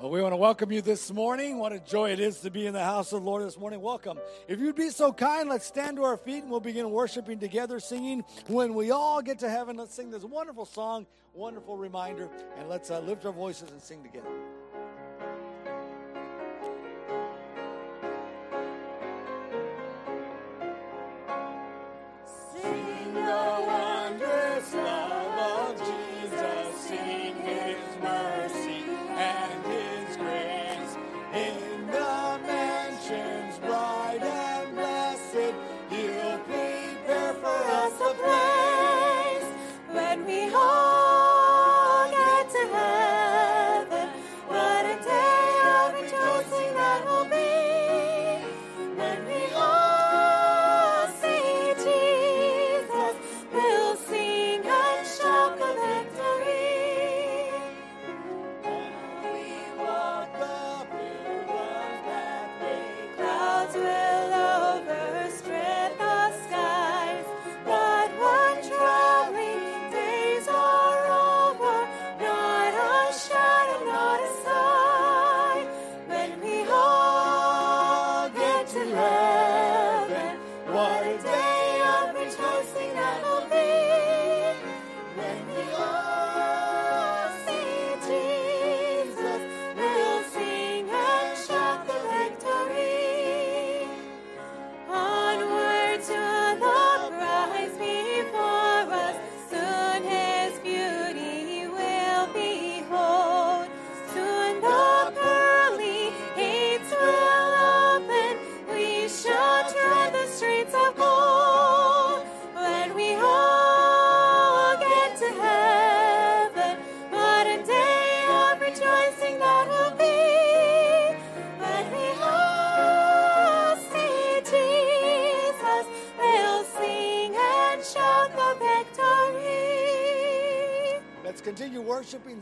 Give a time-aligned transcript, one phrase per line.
[0.00, 1.58] Well, we want to welcome you this morning.
[1.58, 3.80] What a joy it is to be in the house of the Lord this morning.
[3.80, 4.20] Welcome.
[4.46, 7.80] If you'd be so kind, let's stand to our feet and we'll begin worshiping together,
[7.80, 8.22] singing.
[8.46, 12.92] When we all get to heaven, let's sing this wonderful song, wonderful reminder, and let's
[12.92, 14.28] uh, lift our voices and sing together.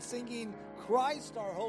[0.07, 0.53] singing
[0.85, 1.66] Christ our Hope.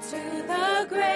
[0.00, 0.16] to
[0.46, 1.07] the grave.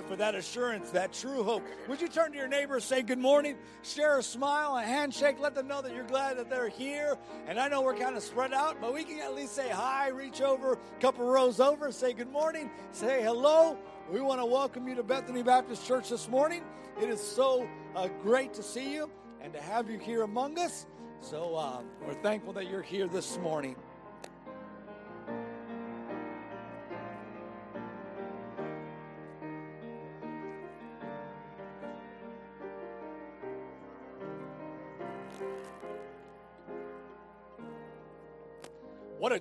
[0.00, 1.62] God for that assurance, that true hope.
[1.88, 5.54] Would you turn to your neighbor, say good morning, share a smile, a handshake, let
[5.54, 7.16] them know that you're glad that they're here.
[7.46, 10.08] And I know we're kind of spread out, but we can at least say hi,
[10.08, 13.78] reach over a couple rows over, say good morning, say hello.
[14.10, 16.62] We want to welcome you to Bethany Baptist Church this morning.
[17.00, 19.10] It is so uh, great to see you
[19.40, 20.86] and to have you here among us.
[21.20, 23.76] So uh, we're thankful that you're here this morning.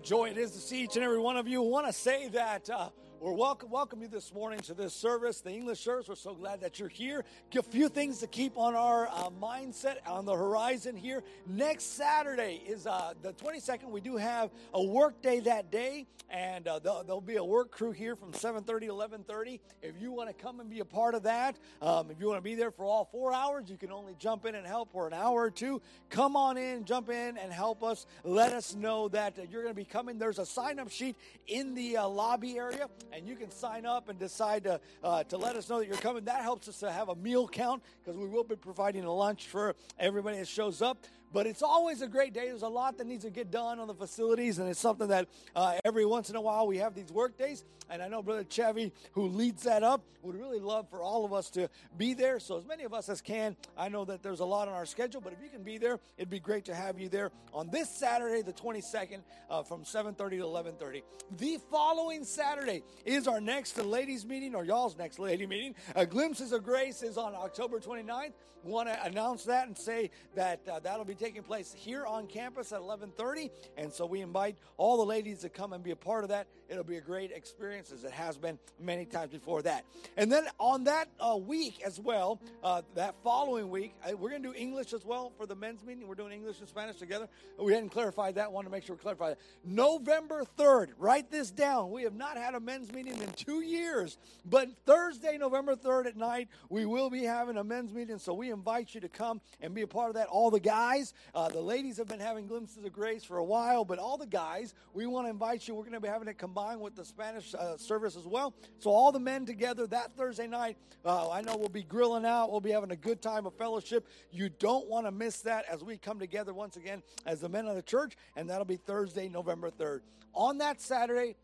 [0.04, 1.64] Joy it is to see each and every one of you.
[1.64, 2.90] I want to say that uh,
[3.22, 6.08] we're welcome, welcome you this morning to this service, the English service.
[6.08, 7.26] We're so glad that you're here.
[7.58, 11.24] A few things to keep on our uh, mindset on the horizon here.
[11.46, 13.90] Next Saturday is uh, the 22nd.
[13.90, 17.72] We do have a work day that day, and uh, there'll, there'll be a work
[17.72, 19.60] crew here from 7:30 to 11:30.
[19.82, 22.38] If you want to come and be a part of that, um, if you want
[22.38, 25.08] to be there for all four hours, you can only jump in and help for
[25.08, 25.82] an hour or two.
[26.10, 28.06] Come on in, jump in, and help us.
[28.24, 30.18] Let us know that uh, you're going to be coming.
[30.18, 34.18] There's a sign-up sheet in the uh, lobby area, and you can sign up and
[34.20, 36.24] decide to uh, to let us know that you're coming.
[36.26, 39.48] That helps us to have a meal count because we will be providing a lunch
[39.48, 41.06] for everybody that shows up.
[41.32, 42.48] But it's always a great day.
[42.48, 45.28] There's a lot that needs to get done on the facilities, and it's something that
[45.56, 47.64] uh, every once in a while we have these work days.
[47.90, 51.34] And I know Brother Chevy, who leads that up, would really love for all of
[51.34, 52.40] us to be there.
[52.40, 53.56] So as many of us as can.
[53.78, 56.00] I know that there's a lot on our schedule, but if you can be there,
[56.18, 60.38] it'd be great to have you there on this Saturday, the 22nd, uh, from 7:30
[60.38, 61.04] to 11:30.
[61.38, 65.76] The following Saturday is our next ladies meeting, or y'all's next lady meeting.
[66.10, 68.34] Glimpses of Grace is on October 29th.
[68.64, 72.72] Want to announce that and say that uh, that'll be taking place here on campus
[72.72, 76.24] at 11:30, and so we invite all the ladies to come and be a part
[76.24, 76.48] of that.
[76.70, 79.86] It'll be a great experience, as it has been many times before that.
[80.18, 84.44] And then on that uh, week as well, uh, that following week, uh, we're going
[84.44, 86.08] to do English as well for the men's meeting.
[86.08, 87.28] We're doing English and Spanish together.
[87.58, 88.52] We hadn't clarified that.
[88.52, 89.40] Want to make sure we clarify that.
[89.64, 90.90] November 3rd.
[90.98, 91.92] Write this down.
[91.92, 96.18] We have not had a men's meeting in two years, but Thursday, November 3rd at
[96.18, 98.20] night, we will be having a men's meeting.
[98.20, 100.28] So we invite you to come and be a part of that.
[100.28, 103.86] All the guys, uh, the ladies have been having glimpses of grace for a while,
[103.86, 105.76] but all the guys, we want to invite you.
[105.76, 108.54] We're going to be having it combined with the Spanish uh, service as well.
[108.80, 110.78] So all the men together that Thursday night.
[111.06, 112.52] Uh, I know we'll be grilling out.
[112.52, 114.08] We'll be having a good time of fellowship.
[114.32, 117.68] You don't want to miss that as we come together once again as the men
[117.68, 120.02] of the church, and that'll be Thursday, November 3rd.
[120.34, 121.36] On that Saturday,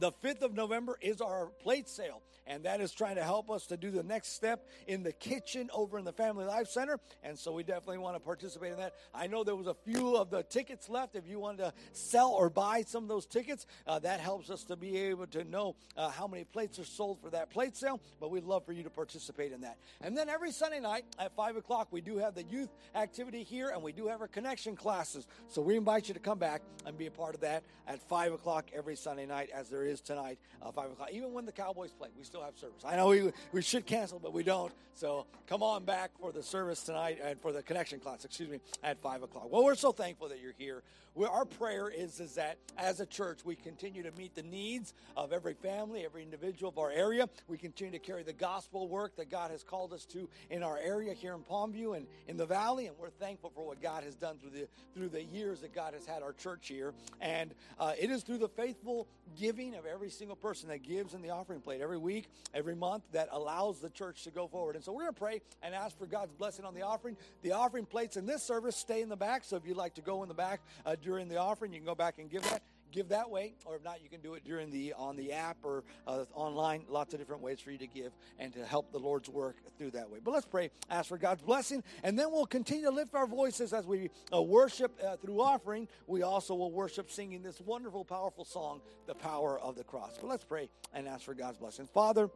[0.00, 3.66] the 5th of November is our plate sale, and that is trying to help us
[3.66, 6.98] to do the next step in the kitchen over in the Family Life Center.
[7.22, 8.94] And so we definitely want to participate in that.
[9.14, 11.14] I know there was a few of the tickets left.
[11.14, 14.64] If you wanted to sell or buy some of those tickets, uh, that helps us
[14.64, 18.00] to be able to know uh, how many plates are sold for that plate sale.
[18.20, 19.78] But we'd love for you to participate in that.
[20.00, 23.70] And then every Sunday night at 5 o'clock, we do have the youth activity here,
[23.70, 25.26] and we do have our connection classes.
[25.48, 28.32] So we invite you to come back and be a part of that at 5
[28.32, 31.08] o'clock every Sunday night, as there is tonight, uh, 5 o'clock.
[31.12, 32.82] Even when the Cowboys play, we still have service.
[32.84, 34.72] I know we, we should cancel, but we don't.
[34.94, 38.60] So come on back for the service tonight and for the connection class, excuse me,
[38.82, 39.50] at 5 o'clock.
[39.50, 40.82] Well, we're so thankful that you're here.
[41.16, 45.32] Our prayer is, is that as a church, we continue to meet the needs of
[45.32, 47.28] every family, every individual of our area.
[47.48, 50.78] We continue to carry the gospel work that God has called us to in our
[50.78, 52.86] area here in Palmview and in the valley.
[52.86, 55.94] And we're thankful for what God has done through the, through the years that God
[55.94, 56.92] has had our church here.
[57.20, 61.14] And uh, it is through the faithful giving giving of every single person that gives
[61.14, 64.74] in the offering plate every week, every month that allows the church to go forward.
[64.74, 67.16] And so we're going to pray and ask for God's blessing on the offering.
[67.42, 69.44] The offering plates in this service stay in the back.
[69.44, 71.86] So if you'd like to go in the back uh, during the offering, you can
[71.86, 72.62] go back and give that
[72.94, 75.56] give that way, or if not, you can do it during the on the app
[75.64, 76.84] or uh, online.
[76.88, 79.90] Lots of different ways for you to give and to help the Lord's work through
[79.90, 80.20] that way.
[80.22, 83.72] But let's pray, ask for God's blessing, and then we'll continue to lift our voices
[83.72, 85.88] as we uh, worship uh, through offering.
[86.06, 90.28] We also will worship singing this wonderful, powerful song, "The Power of the Cross." But
[90.28, 91.88] let's pray and ask for God's blessing.
[91.92, 92.30] Father,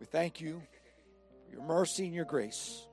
[0.00, 0.60] we thank you
[1.46, 2.86] for your mercy and your grace.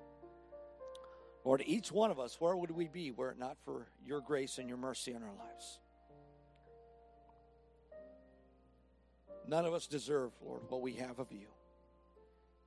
[1.44, 4.58] Lord, each one of us, where would we be were it not for your grace
[4.58, 5.80] and your mercy in our lives?
[9.48, 11.48] None of us deserve, Lord, what we have of you.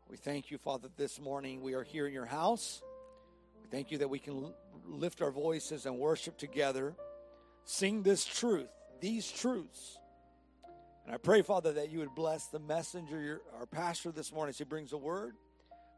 [0.09, 2.83] We thank you, Father, this morning we are here in your house.
[3.63, 4.53] We thank you that we can
[4.87, 6.95] lift our voices and worship together,
[7.65, 8.69] sing this truth,
[9.01, 9.99] these truths.
[11.07, 14.59] And I pray, Father, that you would bless the messenger, our pastor this morning as
[14.59, 15.35] he brings a word.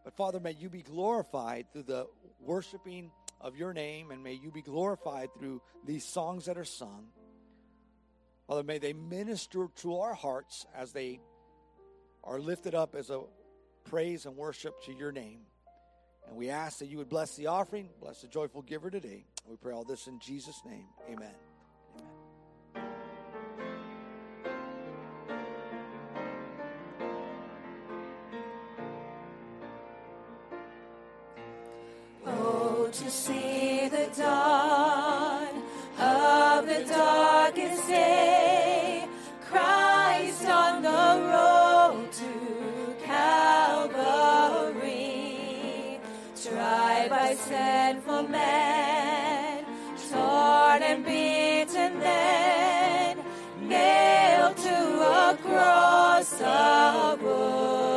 [0.04, 2.06] But Father, may you be glorified through the
[2.48, 7.06] worshiping of your name, and may you be glorified through these songs that are sung.
[8.46, 11.20] Father, may they minister to our hearts as they
[12.24, 13.20] are lifted up as a
[13.84, 15.40] praise and worship to your name.
[16.26, 19.24] And we ask that you would bless the offering, bless the joyful giver today.
[19.46, 20.86] We pray all this in Jesus' name.
[21.10, 21.47] Amen.
[47.38, 49.64] By sinful men,
[50.10, 53.18] torn and beaten, then
[53.60, 57.87] nailed to a cross of wood.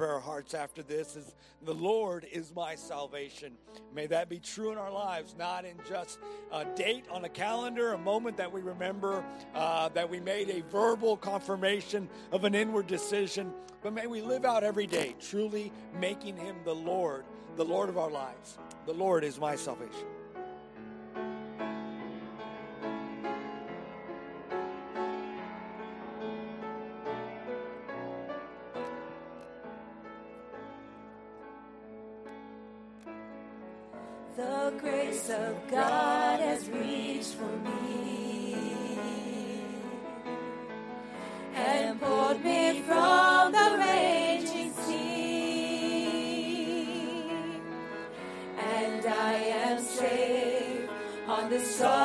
[0.00, 3.52] Prepare our hearts after this is The Lord is my salvation.
[3.94, 6.18] May that be true in our lives, not in just
[6.50, 9.22] a date on a calendar, a moment that we remember
[9.54, 13.52] uh, that we made a verbal confirmation of an inward decision,
[13.82, 17.26] but may we live out every day, truly making Him the Lord,
[17.56, 18.56] the Lord of our lives.
[18.86, 20.06] The Lord is my salvation.
[35.70, 38.56] God has reached for me
[41.54, 46.10] and pulled me from the raging sea.
[48.58, 50.90] And I am safe
[51.28, 51.99] on the solid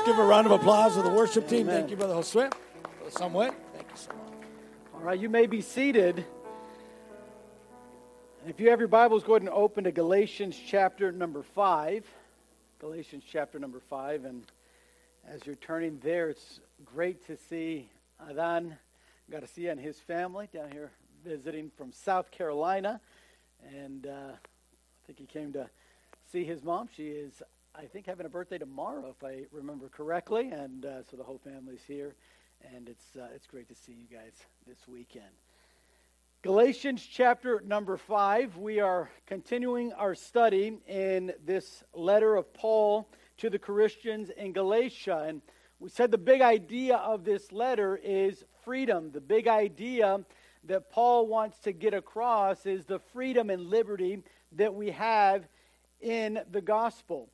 [0.00, 1.66] Let's give a round of applause to the worship team.
[1.66, 2.50] Thank you, Brother Josue.
[2.96, 4.48] Brother Samuel, thank you so much.
[4.94, 6.24] All right, you may be seated.
[8.40, 12.06] And if you have your Bibles, go ahead and open to Galatians chapter number 5.
[12.78, 14.24] Galatians chapter number 5.
[14.24, 14.44] And
[15.28, 17.90] as you're turning there, it's great to see
[18.26, 18.78] Adan
[19.30, 20.92] Garcia and his family down here
[21.26, 23.02] visiting from South Carolina.
[23.76, 25.68] And uh, I think he came to
[26.32, 26.88] see his mom.
[26.96, 27.42] She is,
[27.80, 30.50] I think, having a birthday tomorrow, if I remember correctly.
[30.50, 32.14] And uh, so the whole family's here.
[32.74, 34.34] And it's, uh, it's great to see you guys
[34.66, 35.30] this weekend.
[36.42, 43.48] Galatians chapter number 5, we are continuing our study in this letter of Paul to
[43.48, 45.24] the Christians in Galatia.
[45.26, 45.40] And
[45.78, 49.10] we said the big idea of this letter is freedom.
[49.10, 50.20] The big idea
[50.64, 55.48] that Paul wants to get across is the freedom and liberty that we have
[56.02, 57.30] in the gospel.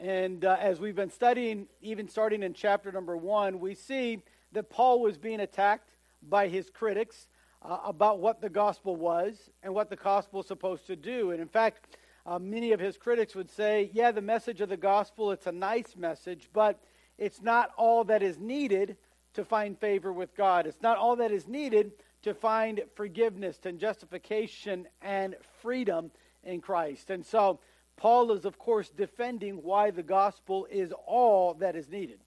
[0.00, 4.70] And uh, as we've been studying, even starting in chapter number 1, we see that
[4.70, 5.90] Paul was being attacked
[6.26, 7.26] by his critics
[7.60, 11.32] uh, about what the gospel was and what the gospel is supposed to do.
[11.32, 14.76] And in fact, uh, many of his critics would say, yeah, the message of the
[14.78, 16.80] gospel, it's a nice message, but
[17.18, 18.96] it's not all that is needed
[19.34, 20.66] to find favor with God.
[20.66, 26.10] It's not all that is needed to find forgiveness and justification and freedom
[26.42, 27.10] in Christ.
[27.10, 27.60] And so
[28.00, 32.18] Paul is, of course, defending why the gospel is all that is needed.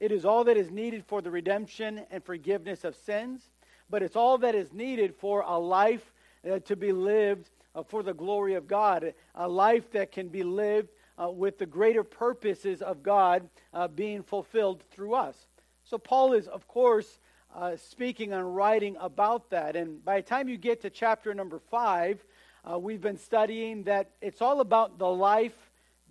[0.00, 3.50] It is all that is needed for the redemption and forgiveness of sins,
[3.90, 6.14] but it's all that is needed for a life
[6.50, 10.42] uh, to be lived uh, for the glory of God, a life that can be
[10.42, 10.88] lived
[11.22, 15.36] uh, with the greater purposes of God uh, being fulfilled through us.
[15.84, 17.20] So, Paul is, of course,
[17.54, 19.76] uh, speaking and writing about that.
[19.76, 22.24] And by the time you get to chapter number five,
[22.68, 25.56] uh, we've been studying that it's all about the life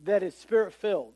[0.03, 1.13] that is spirit filled,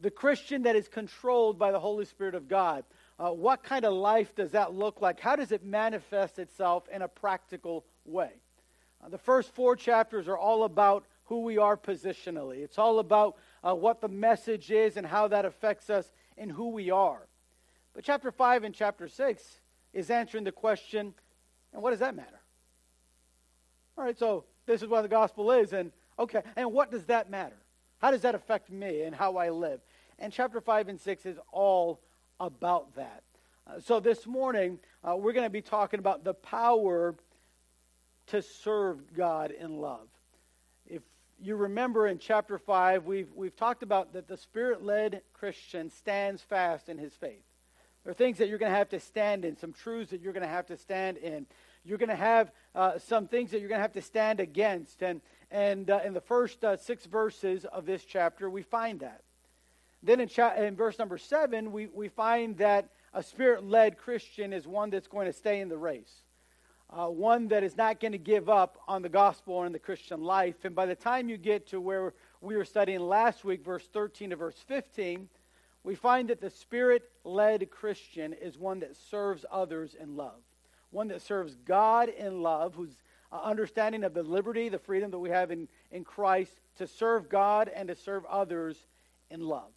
[0.00, 2.84] the Christian that is controlled by the Holy Spirit of God.
[3.18, 5.20] Uh, what kind of life does that look like?
[5.20, 8.30] How does it manifest itself in a practical way?
[9.02, 12.58] Uh, the first four chapters are all about who we are positionally.
[12.58, 16.70] It's all about uh, what the message is and how that affects us in who
[16.70, 17.26] we are.
[17.94, 19.60] But chapter 5 and chapter 6
[19.92, 21.14] is answering the question,
[21.72, 22.40] and what does that matter?
[23.96, 27.30] All right, so this is what the gospel is, and okay, and what does that
[27.30, 27.56] matter?
[27.98, 29.80] How does that affect me and how I live?
[30.18, 32.00] And chapter 5 and 6 is all
[32.40, 33.22] about that.
[33.66, 37.14] Uh, so this morning, uh, we're going to be talking about the power
[38.28, 40.08] to serve God in love.
[40.86, 41.02] If
[41.40, 46.42] you remember in chapter 5, we've, we've talked about that the Spirit led Christian stands
[46.42, 47.42] fast in his faith.
[48.04, 50.32] There are things that you're going to have to stand in, some truths that you're
[50.32, 51.46] going to have to stand in.
[51.86, 55.02] You're going to have uh, some things that you're going to have to stand against.
[55.02, 55.20] And,
[55.50, 59.22] and uh, in the first uh, six verses of this chapter, we find that.
[60.02, 64.52] Then in, cha- in verse number seven, we, we find that a spirit led Christian
[64.52, 66.22] is one that's going to stay in the race.
[66.90, 70.22] Uh, one that is not going to give up on the gospel or the Christian
[70.22, 70.64] life.
[70.64, 74.30] And by the time you get to where we were studying last week, verse 13
[74.30, 75.28] to verse 15,
[75.82, 80.40] we find that the Spirit led Christian is one that serves others in love,
[80.90, 82.94] one that serves God in love, whose
[83.32, 87.28] uh, understanding of the liberty, the freedom that we have in, in Christ to serve
[87.28, 88.76] God and to serve others
[89.30, 89.72] in love.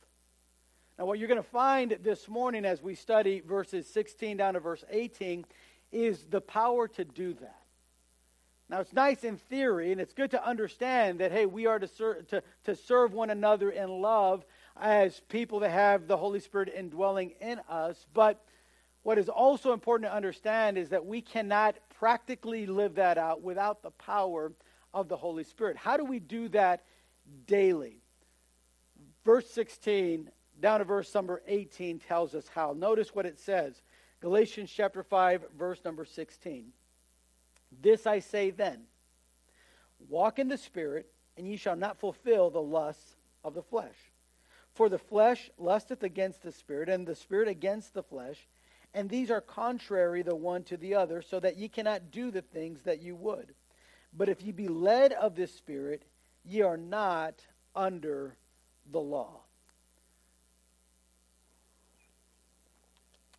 [0.97, 4.59] Now, what you're going to find this morning as we study verses 16 down to
[4.59, 5.45] verse 18
[5.91, 7.55] is the power to do that.
[8.69, 11.87] Now, it's nice in theory, and it's good to understand that, hey, we are to,
[11.87, 14.45] ser- to, to serve one another in love
[14.79, 18.05] as people that have the Holy Spirit indwelling in us.
[18.13, 18.43] But
[19.03, 23.81] what is also important to understand is that we cannot practically live that out without
[23.81, 24.51] the power
[24.93, 25.77] of the Holy Spirit.
[25.77, 26.83] How do we do that
[27.45, 28.01] daily?
[29.25, 32.73] Verse 16 down to verse number 18 tells us how.
[32.73, 33.81] Notice what it says
[34.21, 36.73] Galatians chapter 5, verse number 16.
[37.81, 38.81] This I say then
[40.07, 43.95] walk in the Spirit, and ye shall not fulfill the lusts of the flesh.
[44.73, 48.47] For the flesh lusteth against the Spirit, and the Spirit against the flesh,
[48.93, 52.41] and these are contrary the one to the other, so that ye cannot do the
[52.41, 53.53] things that you would.
[54.13, 56.03] But if ye be led of the Spirit,
[56.43, 58.35] ye are not under
[58.91, 59.41] the law.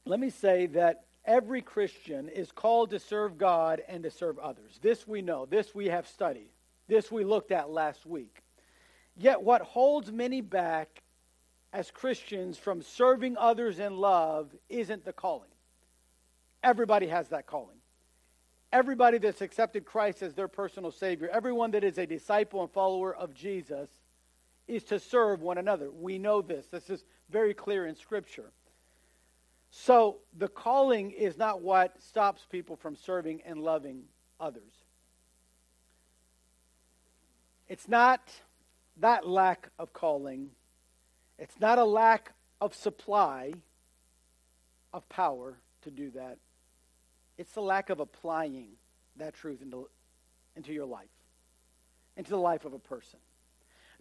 [0.04, 4.78] Let me say that every Christian is called to serve God and to serve others.
[4.80, 5.46] This we know.
[5.46, 6.48] This we have studied.
[6.88, 8.42] This we looked at last week.
[9.16, 11.02] Yet what holds many back
[11.72, 15.50] as Christians from serving others in love isn't the calling.
[16.62, 17.76] Everybody has that calling.
[18.72, 23.14] Everybody that's accepted Christ as their personal Savior, everyone that is a disciple and follower
[23.14, 23.88] of Jesus,
[24.68, 25.90] is to serve one another.
[25.90, 26.66] We know this.
[26.66, 28.52] This is very clear in Scripture.
[29.70, 34.02] So the calling is not what stops people from serving and loving
[34.38, 34.72] others.
[37.68, 38.20] It's not
[38.98, 40.50] that lack of calling
[41.40, 43.52] it's not a lack of supply
[44.92, 46.38] of power to do that.
[47.38, 48.68] It's the lack of applying
[49.16, 49.88] that truth into,
[50.54, 51.08] into your life,
[52.16, 53.18] into the life of a person.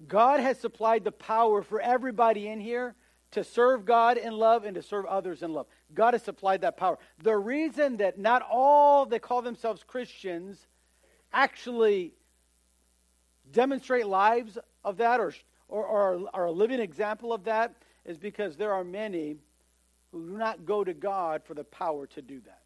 [0.06, 2.96] God has supplied the power for everybody in here
[3.32, 5.68] to serve God in love and to serve others in love.
[5.94, 6.98] God has supplied that power.
[7.24, 10.68] The reason that not all that call themselves Christians
[11.32, 12.14] actually
[13.52, 15.34] demonstrate lives of that or
[15.70, 19.38] or, are a living example of that is because there are many
[20.12, 22.62] who do not go to God for the power to do that.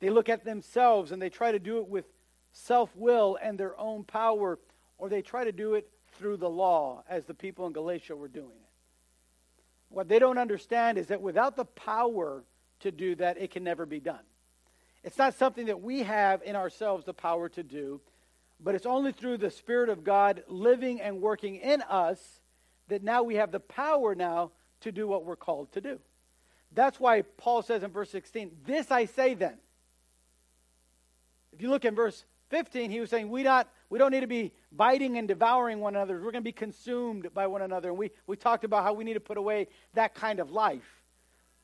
[0.00, 2.04] They look at themselves and they try to do it with
[2.52, 4.58] self will and their own power,
[4.98, 8.28] or they try to do it through the law, as the people in Galatia were
[8.28, 8.70] doing it.
[9.88, 12.42] What they don't understand is that without the power
[12.80, 14.20] to do that, it can never be done.
[15.04, 18.00] It's not something that we have in ourselves the power to do.
[18.60, 22.40] But it's only through the Spirit of God living and working in us
[22.88, 25.98] that now we have the power now to do what we're called to do.
[26.72, 29.58] That's why Paul says in verse 16, This I say then.
[31.52, 34.26] If you look in verse 15, he was saying, we, not, we don't need to
[34.26, 36.14] be biting and devouring one another.
[36.14, 37.88] We're going to be consumed by one another.
[37.90, 41.02] And we, we talked about how we need to put away that kind of life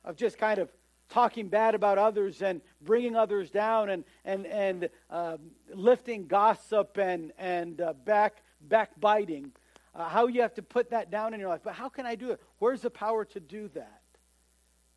[0.04, 0.70] of just kind of
[1.08, 5.36] talking bad about others and bringing others down and, and, and uh,
[5.72, 9.52] lifting gossip and, and uh, back, backbiting.
[9.94, 11.60] Uh, how you have to put that down in your life.
[11.62, 12.40] But how can I do it?
[12.58, 14.00] Where's the power to do that?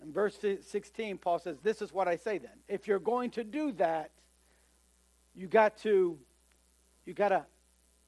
[0.02, 2.52] In verse 16, Paul says, This is what I say then.
[2.68, 4.12] If you're going to do that,
[5.36, 6.18] you got to
[7.06, 7.46] you got to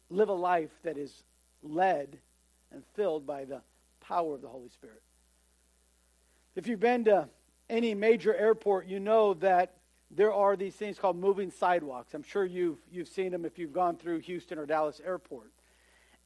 [0.09, 1.23] live a life that is
[1.63, 2.17] led
[2.71, 3.61] and filled by the
[4.01, 5.01] power of the Holy Spirit.
[6.55, 7.29] If you've been to
[7.69, 9.75] any major airport, you know that
[10.11, 12.13] there are these things called moving sidewalks.
[12.13, 15.51] I'm sure you've, you've seen them if you've gone through Houston or Dallas Airport.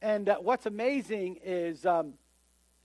[0.00, 2.14] And uh, what's amazing is um,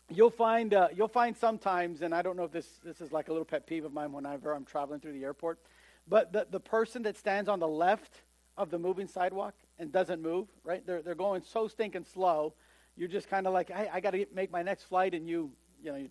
[0.09, 3.27] you'll find uh, you'll find sometimes, and I don't know if this this is like
[3.27, 5.59] a little pet peeve of mine whenever I'm traveling through the airport,
[6.07, 8.21] but the, the person that stands on the left
[8.57, 10.85] of the moving sidewalk and doesn't move, right?
[10.85, 12.53] They're they're going so stinking slow.
[12.95, 15.51] You're just kind of like, hey, I got to make my next flight, and you
[15.83, 16.07] you know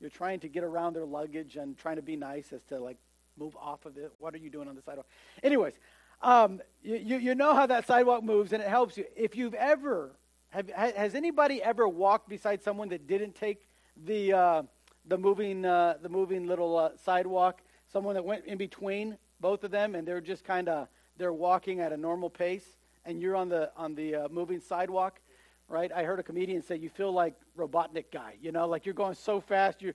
[0.00, 2.98] you're trying to get around their luggage and trying to be nice as to like
[3.38, 4.12] move off of it.
[4.18, 5.06] What are you doing on the sidewalk?
[5.42, 5.74] Anyways,
[6.22, 9.04] um, you, you, you know how that sidewalk moves and it helps you.
[9.14, 10.12] If you've ever,
[10.50, 13.66] have, has anybody ever walked beside someone that didn't take
[14.04, 14.62] the, uh,
[15.06, 17.60] the, moving, uh, the moving little uh, sidewalk?
[17.92, 21.80] Someone that went in between both of them and they're just kind of, they're walking
[21.80, 25.20] at a normal pace and you're on the, on the uh, moving sidewalk?
[25.68, 25.90] Right?
[25.92, 29.14] I heard a comedian say you feel like Robotnik guy, you know, like you're going
[29.14, 29.94] so fast, you're,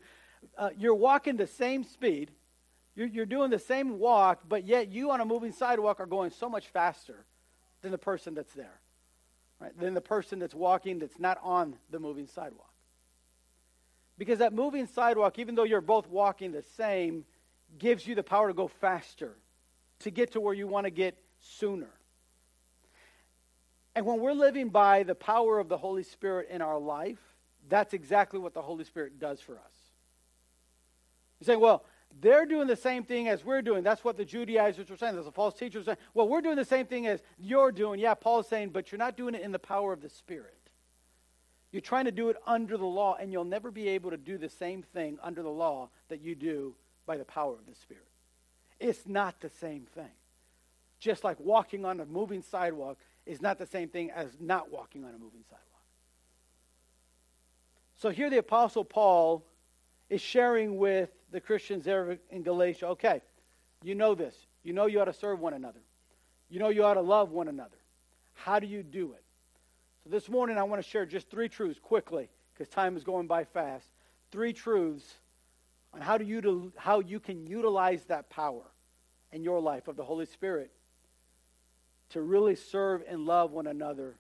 [0.58, 2.32] uh, you're walking the same speed,
[2.96, 6.32] you're, you're doing the same walk, but yet you on a moving sidewalk are going
[6.32, 7.26] so much faster
[7.82, 8.80] than the person that's there,
[9.60, 9.78] right?
[9.80, 12.68] Than the person that's walking that's not on the moving sidewalk.
[14.18, 17.26] Because that moving sidewalk, even though you're both walking the same,
[17.80, 19.38] gives you the power to go faster,
[20.00, 21.90] to get to where you want to get sooner.
[23.96, 27.20] And when we're living by the power of the Holy Spirit in our life,
[27.70, 29.74] that's exactly what the Holy Spirit does for us.
[31.40, 31.84] You say, well,
[32.20, 33.84] they're doing the same thing as we're doing.
[33.84, 35.16] That's what the Judaizers were saying.
[35.16, 38.00] There's a false teacher saying, well, we're doing the same thing as you're doing.
[38.00, 40.58] Yeah, Paul's saying, but you're not doing it in the power of the Spirit.
[41.72, 44.38] You're trying to do it under the law, and you'll never be able to do
[44.38, 46.76] the same thing under the law that you do
[47.06, 48.08] by the power of the Spirit.
[48.80, 50.12] It's not the same thing.
[51.00, 55.04] Just like walking on a moving sidewalk is not the same thing as not walking
[55.04, 55.68] on a moving sidewalk.
[57.96, 59.46] So here the Apostle Paul
[60.10, 63.22] is sharing with the Christians there in Galatia okay,
[63.84, 64.36] you know this.
[64.64, 65.82] You know you ought to serve one another.
[66.50, 67.78] You know you ought to love one another.
[68.34, 69.24] How do you do it?
[70.04, 73.28] So this morning I want to share just three truths quickly because time is going
[73.28, 73.88] by fast.
[74.32, 75.06] Three truths
[75.94, 78.64] on how, do you, how you can utilize that power
[79.32, 80.72] in your life of the Holy Spirit
[82.12, 84.16] to really serve and love one another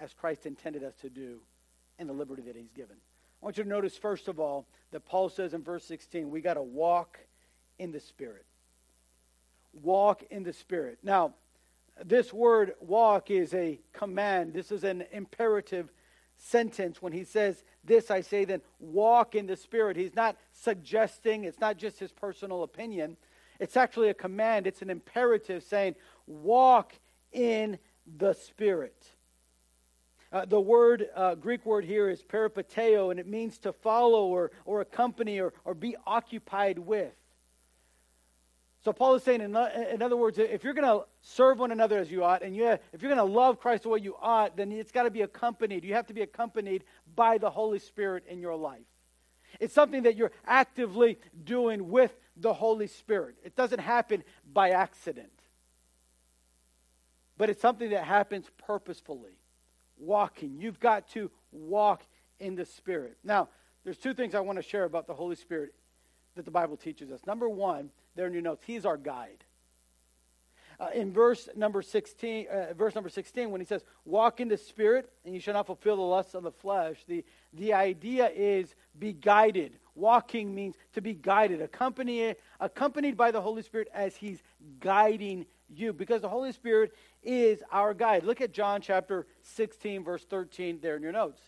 [0.00, 1.38] as Christ intended us to do
[1.98, 2.96] in the liberty that he's given.
[3.42, 6.40] I want you to notice, first of all, that Paul says in verse 16, we
[6.40, 7.18] got to walk
[7.78, 8.46] in the Spirit.
[9.82, 10.98] Walk in the Spirit.
[11.02, 11.34] Now,
[12.02, 14.52] this word walk is a command.
[14.52, 15.92] This is an imperative
[16.36, 17.00] sentence.
[17.00, 19.96] When he says this, I say then, walk in the Spirit.
[19.96, 23.16] He's not suggesting, it's not just his personal opinion.
[23.60, 25.94] It's actually a command, it's an imperative saying,
[26.26, 26.94] walk
[27.34, 27.78] in
[28.18, 28.96] the Spirit.
[30.32, 34.50] Uh, the word, uh, Greek word here is peripateo, and it means to follow or,
[34.64, 37.12] or accompany or, or be occupied with.
[38.84, 41.98] So Paul is saying, in, in other words, if you're going to serve one another
[41.98, 44.56] as you ought, and you if you're going to love Christ the way you ought,
[44.56, 45.84] then it's got to be accompanied.
[45.84, 48.82] You have to be accompanied by the Holy Spirit in your life.
[49.60, 53.36] It's something that you're actively doing with the Holy Spirit.
[53.44, 55.30] It doesn't happen by accident
[57.36, 59.38] but it's something that happens purposefully.
[59.96, 60.56] Walking.
[60.58, 62.02] You've got to walk
[62.40, 63.16] in the Spirit.
[63.22, 63.48] Now,
[63.84, 65.74] there's two things I want to share about the Holy Spirit
[66.34, 67.20] that the Bible teaches us.
[67.26, 69.44] Number one, there in your notes, He's our guide.
[70.80, 74.56] Uh, in verse number 16, uh, verse number 16, when he says, "Walk in the
[74.56, 78.74] Spirit, and you shall not fulfill the lusts of the flesh," the the idea is
[78.98, 79.78] be guided.
[79.94, 84.42] Walking means to be guided, accompanied accompanied by the Holy Spirit as He's
[84.80, 86.92] guiding you, because the Holy Spirit
[87.24, 88.24] is our guide.
[88.24, 91.40] Look at John chapter 16, verse 13 there in your notes.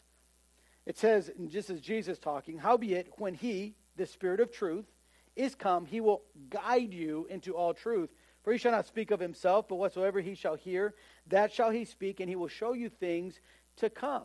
[0.85, 4.87] It says, and just as Jesus talking, howbeit, when he, the Spirit of truth,
[5.35, 8.11] is come, he will guide you into all truth.
[8.43, 10.95] For he shall not speak of himself, but whatsoever he shall hear,
[11.27, 13.41] that shall he speak, and he will show you things
[13.77, 14.25] to come.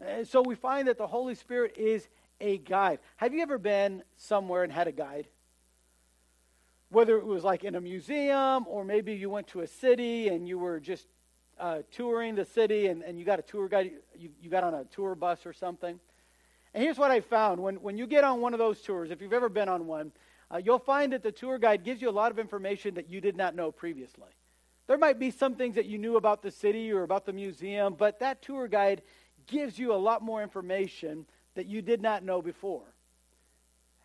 [0.00, 2.08] And so we find that the Holy Spirit is
[2.40, 3.00] a guide.
[3.16, 5.26] Have you ever been somewhere and had a guide?
[6.90, 10.48] Whether it was like in a museum or maybe you went to a city and
[10.48, 11.06] you were just
[11.58, 14.74] uh, touring the city and, and you got a tour guide, you, you got on
[14.74, 15.98] a tour bus or something.
[16.74, 19.20] And here's what I found when, when you get on one of those tours, if
[19.20, 20.12] you've ever been on one,
[20.50, 23.20] uh, you'll find that the tour guide gives you a lot of information that you
[23.20, 24.30] did not know previously.
[24.86, 27.94] There might be some things that you knew about the city or about the museum,
[27.98, 29.02] but that tour guide
[29.46, 32.94] gives you a lot more information that you did not know before.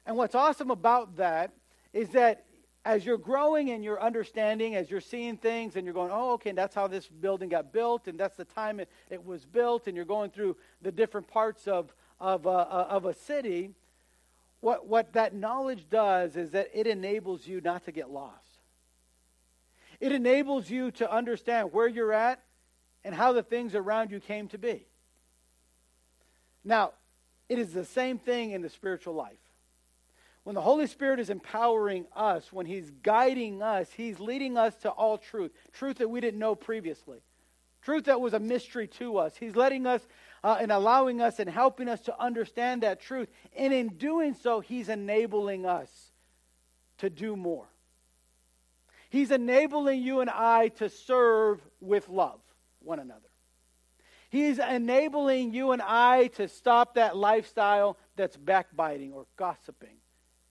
[0.06, 1.52] And what's awesome about that
[1.94, 2.46] is that
[2.86, 6.52] as you're growing and you're understanding, as you're seeing things and you're going, oh, okay,
[6.52, 9.96] that's how this building got built, and that's the time it, it was built, and
[9.96, 13.72] you're going through the different parts of, of, uh, uh of a city,
[14.60, 18.60] what, what that knowledge does is that it enables you not to get lost.
[20.00, 22.44] It enables you to understand where you're at
[23.04, 24.86] and how the things around you came to be.
[26.64, 26.94] Now,
[27.50, 29.38] it is the same thing in the spiritual life.
[30.44, 34.90] When the Holy Spirit is empowering us, when He's guiding us, He's leading us to
[34.90, 37.20] all truth, truth that we didn't know previously,
[37.82, 39.38] truth that was a mystery to us.
[39.38, 40.06] He's letting us
[40.44, 43.30] uh, and allowing us and helping us to understand that truth.
[43.56, 45.90] And in doing so, He's enabling us
[46.98, 47.68] to do more.
[49.10, 52.40] He's enabling you and I to serve with love
[52.80, 53.22] one another.
[54.30, 59.98] He's enabling you and I to stop that lifestyle that's backbiting or gossiping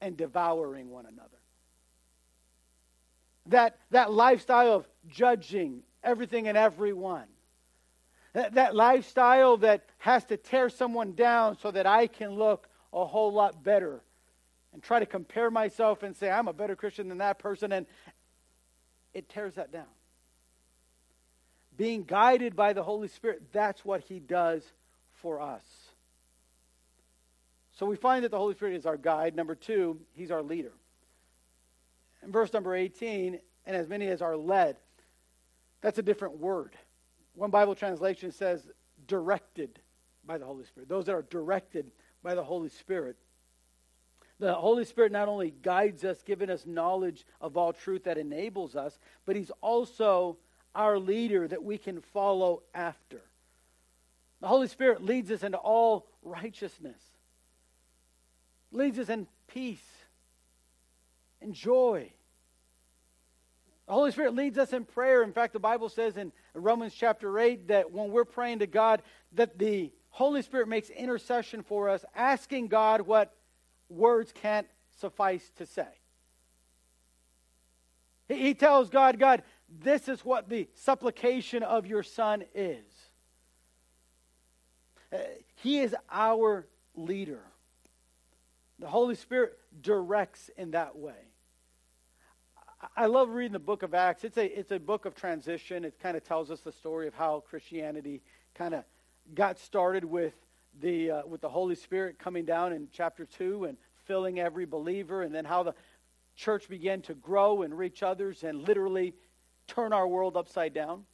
[0.03, 1.29] and devouring one another.
[3.47, 7.25] That, that lifestyle of judging everything and everyone.
[8.35, 13.05] That, that lifestyle that has to tear someone down so that I can look a
[13.05, 14.03] whole lot better
[14.73, 17.73] and try to compare myself and say, I'm a better Christian than that person.
[17.73, 17.87] And
[19.15, 19.85] it tears that down.
[21.77, 24.63] Being guided by the Holy Spirit, that's what He does
[25.21, 25.63] for us.
[27.83, 29.35] So we find that the Holy Spirit is our guide.
[29.35, 30.71] Number two, He's our leader.
[32.23, 34.77] In verse number 18, and as many as are led,
[35.81, 36.77] that's a different word.
[37.35, 38.71] One Bible translation says
[39.09, 39.81] directed
[40.25, 40.89] by the Holy Spirit.
[40.89, 41.91] Those that are directed
[42.23, 43.17] by the Holy Spirit.
[44.39, 48.77] The Holy Spirit not only guides us, giving us knowledge of all truth that enables
[48.77, 50.37] us, but He's also
[50.73, 53.23] our leader that we can follow after.
[54.41, 57.12] The Holy Spirit leads us into all righteousness
[58.73, 59.85] leads us in peace
[61.41, 62.11] and joy.
[63.87, 65.23] The Holy Spirit leads us in prayer.
[65.23, 69.03] In fact, the Bible says in Romans chapter 8 that when we're praying to God,
[69.33, 73.35] that the Holy Spirit makes intercession for us, asking God what
[73.89, 74.67] words can't
[74.99, 75.89] suffice to say.
[78.29, 82.85] He tells God, God, this is what the supplication of your Son is.
[85.13, 85.19] Uh,
[85.57, 87.43] he is our leader.
[88.83, 91.29] The Holy Spirit directs in that way.
[92.97, 94.25] I love reading the book of Acts.
[94.25, 95.85] It's a, it's a book of transition.
[95.85, 98.23] It kind of tells us the story of how Christianity
[98.57, 98.83] kind of
[99.37, 100.35] got started with
[100.81, 103.77] the, uh, with the Holy Spirit coming down in chapter 2 and
[104.07, 105.75] filling every believer, and then how the
[106.35, 109.15] church began to grow and reach others and literally
[109.69, 111.05] turn our world upside down.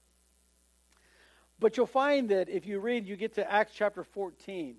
[1.58, 4.76] But you'll find that if you read, you get to Acts chapter 14.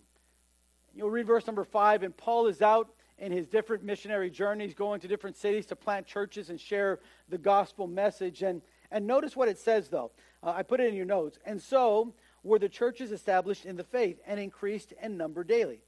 [0.95, 5.01] You'll read verse number five, and Paul is out in his different missionary journeys, going
[5.01, 8.41] to different cities to plant churches and share the gospel message.
[8.43, 8.61] And,
[8.91, 10.11] and notice what it says, though.
[10.41, 11.37] Uh, I put it in your notes.
[11.45, 12.13] And so
[12.43, 15.81] were the churches established in the faith and increased in number daily.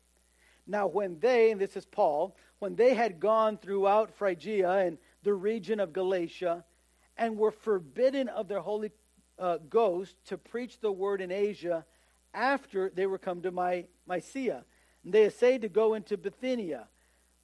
[0.67, 5.33] Now, when they, and this is Paul, when they had gone throughout Phrygia and the
[5.33, 6.63] region of Galatia
[7.17, 8.91] and were forbidden of their Holy
[9.39, 11.85] uh, Ghost to preach the word in Asia
[12.33, 14.65] after they were come to My, Mysia.
[15.03, 16.87] And they essayed to go into Bithynia,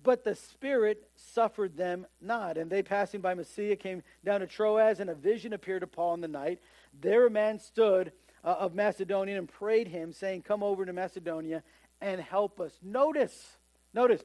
[0.03, 2.57] but the Spirit suffered them not.
[2.57, 6.13] And they, passing by Mysia, came down to Troas, and a vision appeared to Paul
[6.15, 6.59] in the night.
[6.99, 8.11] There a man stood
[8.43, 11.63] uh, of Macedonia and prayed him, saying, Come over to Macedonia
[11.99, 12.77] and help us.
[12.83, 13.57] Notice,
[13.93, 14.23] notice,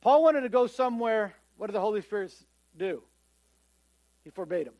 [0.00, 1.34] Paul wanted to go somewhere.
[1.56, 2.34] What did the Holy Spirit
[2.76, 3.02] do?
[4.24, 4.74] He forbade him.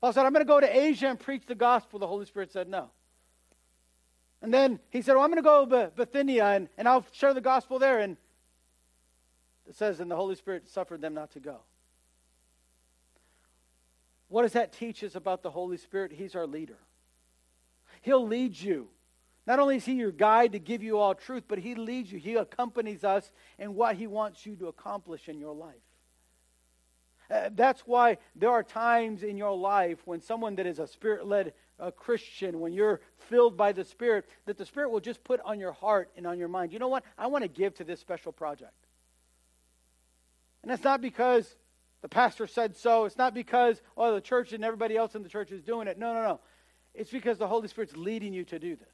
[0.00, 1.98] Paul said, I'm going to go to Asia and preach the gospel.
[1.98, 2.90] The Holy Spirit said, No.
[4.40, 7.34] And then he said, Well, I'm going to go to Bithynia and, and I'll share
[7.34, 7.98] the gospel there.
[7.98, 8.16] And
[9.68, 11.58] it says, And the Holy Spirit suffered them not to go.
[14.28, 16.12] What does that teach us about the Holy Spirit?
[16.12, 16.78] He's our leader.
[18.02, 18.88] He'll lead you.
[19.46, 22.18] Not only is He your guide to give you all truth, but He leads you.
[22.18, 25.74] He accompanies us in what He wants you to accomplish in your life.
[27.30, 31.26] Uh, that's why there are times in your life when someone that is a spirit
[31.26, 35.40] led uh, Christian, when you're filled by the Spirit, that the Spirit will just put
[35.44, 37.04] on your heart and on your mind, you know what?
[37.16, 38.72] I want to give to this special project.
[40.62, 41.56] And that's not because
[42.02, 43.04] the pastor said so.
[43.04, 45.98] It's not because, oh, the church and everybody else in the church is doing it.
[45.98, 46.40] No, no, no.
[46.94, 48.88] It's because the Holy Spirit's leading you to do this.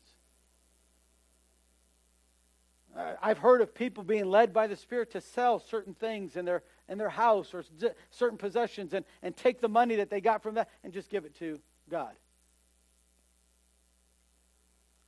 [2.97, 6.45] Uh, I've heard of people being led by the Spirit to sell certain things in
[6.45, 7.65] their, in their house or
[8.11, 11.25] certain possessions and, and take the money that they got from that and just give
[11.25, 11.59] it to
[11.91, 12.13] God.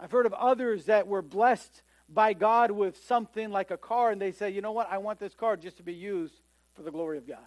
[0.00, 4.20] I've heard of others that were blessed by God with something like a car, and
[4.20, 6.34] they say, you know what, I want this car just to be used
[6.74, 7.46] for the glory of God.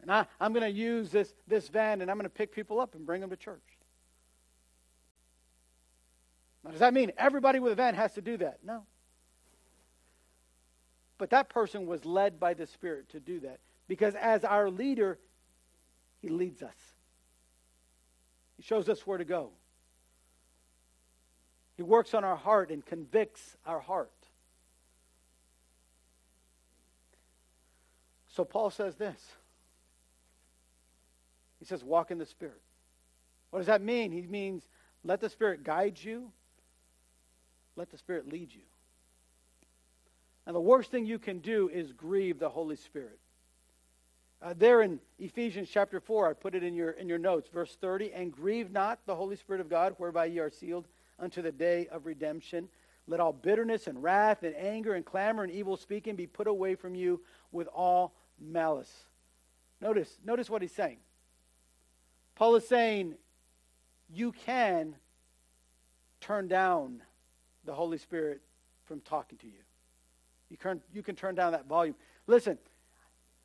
[0.00, 2.80] And I, I'm going to use this, this van and I'm going to pick people
[2.80, 3.64] up and bring them to church.
[6.64, 8.58] Now, does that mean everybody with a van has to do that?
[8.64, 8.84] No.
[11.18, 13.58] But that person was led by the Spirit to do that
[13.88, 15.18] because as our leader,
[16.20, 16.76] he leads us.
[18.56, 19.50] He shows us where to go.
[21.76, 24.10] He works on our heart and convicts our heart.
[28.28, 29.20] So Paul says this.
[31.58, 32.60] He says, walk in the Spirit.
[33.50, 34.12] What does that mean?
[34.12, 34.62] He means
[35.04, 36.30] let the Spirit guide you,
[37.74, 38.62] let the Spirit lead you.
[40.48, 43.18] And the worst thing you can do is grieve the Holy Spirit.
[44.40, 47.76] Uh, there in Ephesians chapter 4, I put it in your, in your notes, verse
[47.78, 50.88] 30, and grieve not the Holy Spirit of God, whereby ye are sealed
[51.18, 52.70] unto the day of redemption.
[53.06, 56.76] Let all bitterness and wrath and anger and clamor and evil speaking be put away
[56.76, 57.20] from you
[57.52, 59.04] with all malice.
[59.82, 60.96] Notice, notice what he's saying.
[62.36, 63.16] Paul is saying
[64.08, 64.96] you can
[66.22, 67.02] turn down
[67.66, 68.40] the Holy Spirit
[68.86, 69.67] from talking to you.
[70.50, 71.94] You can, you can turn down that volume.
[72.26, 72.58] Listen,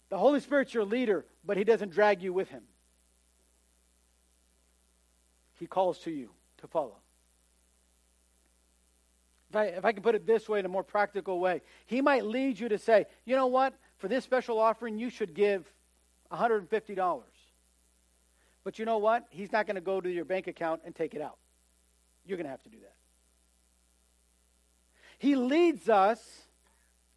[0.09, 2.63] the Holy Spirit's your leader, but he doesn't drag you with him.
[5.59, 6.97] He calls to you to follow.
[9.49, 12.01] If I, if I can put it this way in a more practical way, he
[12.01, 15.71] might lead you to say, you know what, for this special offering, you should give
[16.31, 17.21] $150.
[18.63, 19.27] But you know what?
[19.29, 21.37] He's not going to go to your bank account and take it out.
[22.25, 22.95] You're going to have to do that.
[25.19, 26.19] He leads us,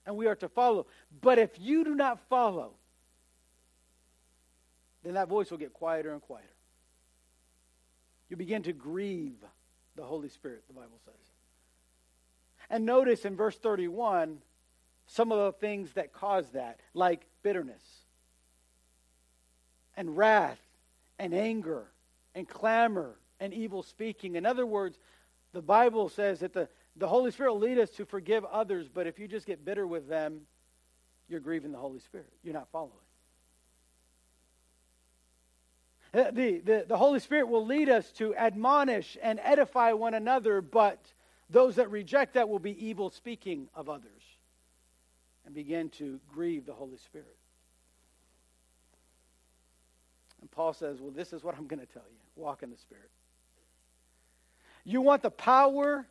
[0.06, 0.86] and we are to follow.
[1.20, 2.74] But if you do not follow,
[5.02, 6.46] then that voice will get quieter and quieter.
[8.28, 9.44] You begin to grieve
[9.96, 11.14] the Holy Spirit, the Bible says.
[12.70, 14.38] And notice in verse 31
[15.06, 17.82] some of the things that cause that, like bitterness
[19.96, 20.60] and wrath
[21.18, 21.86] and anger
[22.34, 24.34] and clamor and evil speaking.
[24.34, 24.98] In other words,
[25.52, 29.06] the Bible says that the, the Holy Spirit will lead us to forgive others, but
[29.06, 30.42] if you just get bitter with them,
[31.28, 32.32] you're grieving the Holy Spirit.
[32.42, 32.92] You're not following.
[36.14, 40.60] Uh, the, the, the Holy Spirit will lead us to admonish and edify one another,
[40.60, 41.12] but
[41.50, 44.22] those that reject that will be evil speaking of others
[45.44, 47.36] and begin to grieve the Holy Spirit.
[50.40, 52.76] And Paul says, Well, this is what I'm going to tell you walk in the
[52.76, 53.10] Spirit.
[54.84, 56.06] You want the power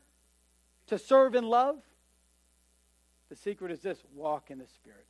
[0.88, 1.78] to serve in love?
[3.30, 5.06] The secret is this walk in the Spirit.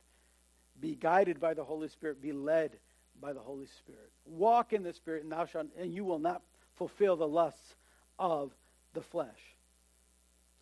[0.80, 2.20] Be guided by the Holy Spirit.
[2.20, 2.78] Be led
[3.20, 4.10] by the Holy Spirit.
[4.24, 6.42] Walk in the Spirit, and thou shalt, and you will not
[6.74, 7.76] fulfill the lusts
[8.18, 8.52] of
[8.94, 9.56] the flesh.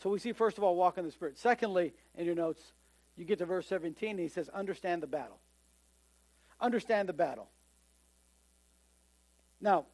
[0.03, 1.39] So we see, first of all, walk in the Spirit.
[1.39, 2.61] Secondly, in your notes,
[3.17, 5.39] you get to verse 17, and he says, understand the battle.
[6.61, 7.49] Understand the battle.
[9.61, 9.87] Now,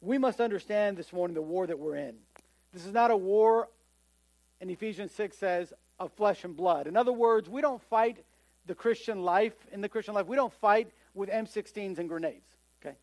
[0.00, 2.14] we must understand this morning the war that we're in.
[2.72, 3.68] This is not a war,
[4.60, 6.86] and Ephesians 6 says, of flesh and blood.
[6.86, 8.18] In other words, we don't fight
[8.66, 12.46] the Christian life, in the Christian life, we don't fight with M16s and grenades.
[12.80, 12.96] Okay?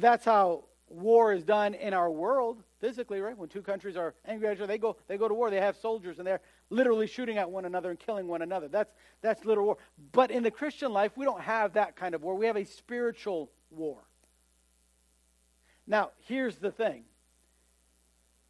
[0.00, 3.36] That's how war is done in our world physically, right?
[3.36, 5.50] When two countries are angry at each other, they go, they go to war.
[5.50, 6.40] They have soldiers, and they're
[6.70, 8.68] literally shooting at one another and killing one another.
[8.68, 9.78] That's, that's literal war.
[10.12, 12.34] But in the Christian life, we don't have that kind of war.
[12.34, 13.98] We have a spiritual war.
[15.86, 17.04] Now, here's the thing.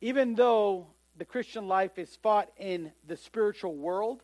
[0.01, 4.23] Even though the Christian life is fought in the spiritual world,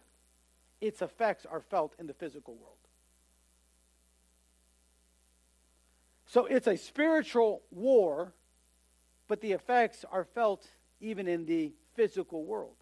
[0.80, 2.76] its effects are felt in the physical world.
[6.26, 8.34] So it's a spiritual war
[9.32, 10.66] but the effects are felt
[11.00, 12.76] even in the physical world.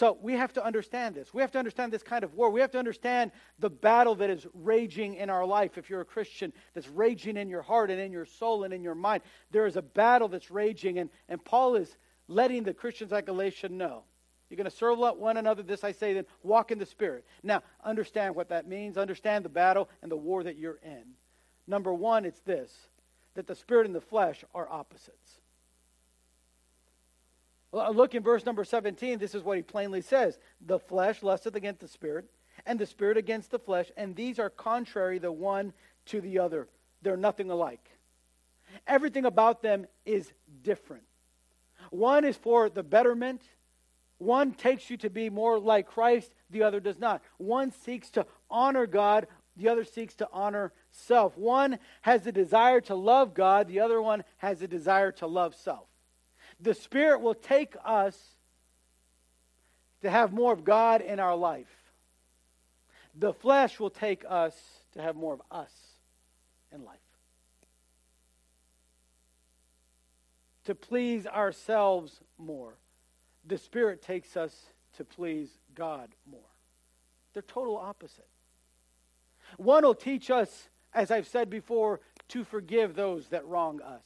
[0.00, 1.34] So we have to understand this.
[1.34, 2.48] We have to understand this kind of war.
[2.48, 5.76] We have to understand the battle that is raging in our life.
[5.76, 8.82] If you're a Christian, that's raging in your heart and in your soul and in
[8.82, 9.22] your mind.
[9.50, 11.98] There is a battle that's raging, and, and Paul is
[12.28, 14.04] letting the Christians at Galatia know
[14.48, 15.62] You're going to serve one another.
[15.62, 17.26] This I say then, walk in the Spirit.
[17.42, 18.96] Now, understand what that means.
[18.96, 21.04] Understand the battle and the war that you're in.
[21.66, 22.72] Number one, it's this
[23.34, 25.39] that the Spirit and the flesh are opposites.
[27.72, 29.18] Look in verse number 17.
[29.18, 32.26] This is what he plainly says The flesh lusteth against the Spirit,
[32.66, 35.72] and the Spirit against the flesh, and these are contrary the one
[36.06, 36.68] to the other.
[37.02, 37.88] They're nothing alike.
[38.86, 41.04] Everything about them is different.
[41.90, 43.42] One is for the betterment,
[44.18, 47.22] one takes you to be more like Christ, the other does not.
[47.38, 51.38] One seeks to honor God, the other seeks to honor self.
[51.38, 55.54] One has a desire to love God, the other one has a desire to love
[55.54, 55.86] self.
[56.60, 58.16] The Spirit will take us
[60.02, 61.92] to have more of God in our life.
[63.14, 64.54] The flesh will take us
[64.92, 65.72] to have more of us
[66.72, 66.98] in life.
[70.64, 72.74] To please ourselves more
[73.44, 74.54] the Spirit takes us
[74.96, 76.40] to please God more.
[77.32, 78.26] They're total opposite.
[79.56, 84.04] One will teach us, as I've said before, to forgive those that wrong us.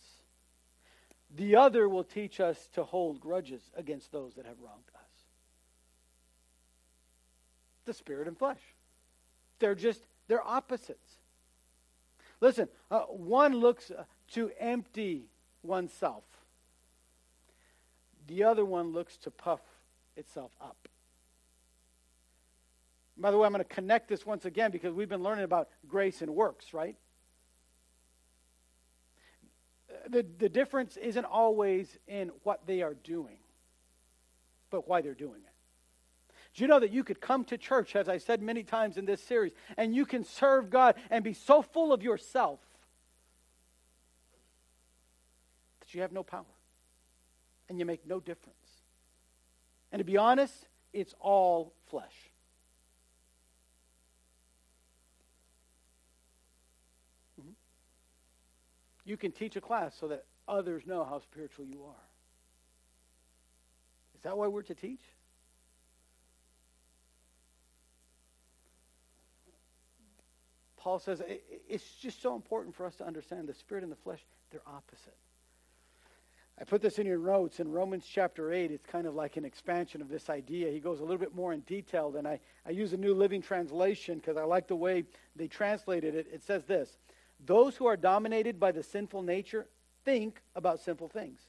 [1.37, 5.01] The other will teach us to hold grudges against those that have wronged us.
[7.87, 8.61] The spirit and flesh.
[9.59, 11.19] They're just, they're opposites.
[12.41, 13.91] Listen, uh, one looks
[14.33, 15.27] to empty
[15.63, 16.25] oneself
[18.27, 19.61] the other one looks to puff
[20.17, 20.89] itself up.
[23.17, 25.69] By the way, I'm going to connect this once again because we've been learning about
[25.87, 26.97] grace and works, right?
[30.09, 33.39] The, the difference isn't always in what they are doing,
[34.71, 35.53] but why they're doing it.
[36.55, 39.07] Do you know that you could come to church, as I said many times in
[39.07, 42.61] this series, and you can serve God and be so full of yourself
[45.81, 46.45] that you have no power?
[47.69, 48.57] and you make no difference.
[49.93, 50.55] And to be honest,
[50.93, 52.31] it's all flesh.
[59.05, 62.05] You can teach a class so that others know how spiritual you are.
[64.17, 65.03] Is that why we're to teach?
[70.77, 71.23] Paul says
[71.69, 75.17] it's just so important for us to understand the spirit and the flesh, they're opposite.
[76.61, 78.71] I put this in your notes in Romans chapter 8.
[78.71, 80.71] It's kind of like an expansion of this idea.
[80.71, 83.43] He goes a little bit more in detail than I, I use a New Living
[83.43, 86.29] Translation because I like the way they translated it.
[86.33, 86.97] It says this
[87.45, 89.67] Those who are dominated by the sinful nature
[90.05, 91.41] think about sinful things.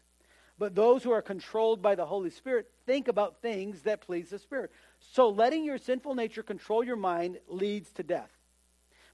[0.57, 4.39] But those who are controlled by the Holy Spirit think about things that please the
[4.39, 4.71] Spirit.
[4.99, 8.31] So letting your sinful nature control your mind leads to death.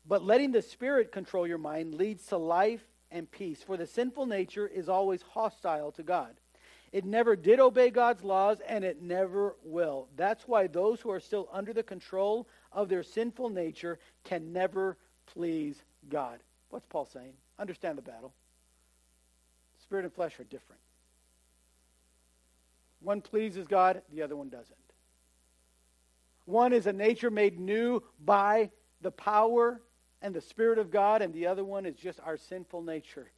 [0.05, 3.63] But letting the Spirit control your mind leads to life and peace.
[3.63, 6.35] For the sinful nature is always hostile to God.
[6.91, 10.09] It never did obey God's laws, and it never will.
[10.17, 14.97] That's why those who are still under the control of their sinful nature can never
[15.25, 16.39] please God.
[16.71, 17.33] What's Paul saying?
[17.59, 18.33] Understand the battle.
[19.83, 20.81] Spirit and flesh are different.
[23.01, 24.77] One pleases God, the other one doesn't.
[26.45, 29.81] One is a nature made new by the power
[30.21, 33.31] and the Spirit of God, and the other one is just our sinful nature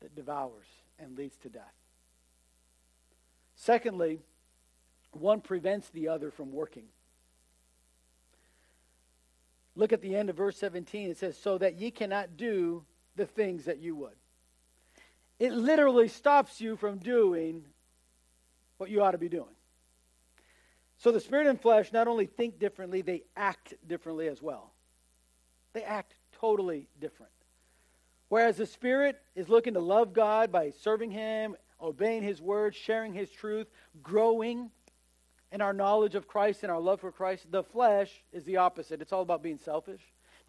[0.00, 0.66] that devours
[0.98, 1.74] and leads to death.
[3.54, 4.20] Secondly,
[5.12, 6.84] one prevents the other from working.
[9.74, 11.10] Look at the end of verse 17.
[11.10, 12.84] It says, So that ye cannot do
[13.16, 14.16] the things that you would.
[15.38, 17.64] It literally stops you from doing
[18.76, 19.54] what you ought to be doing.
[20.98, 24.72] So the spirit and flesh not only think differently, they act differently as well.
[25.72, 27.32] They act totally different.
[28.28, 33.12] Whereas the Spirit is looking to love God by serving Him, obeying His word, sharing
[33.12, 33.66] His truth,
[34.02, 34.70] growing
[35.52, 39.02] in our knowledge of Christ and our love for Christ, the flesh is the opposite.
[39.02, 40.00] It's all about being selfish,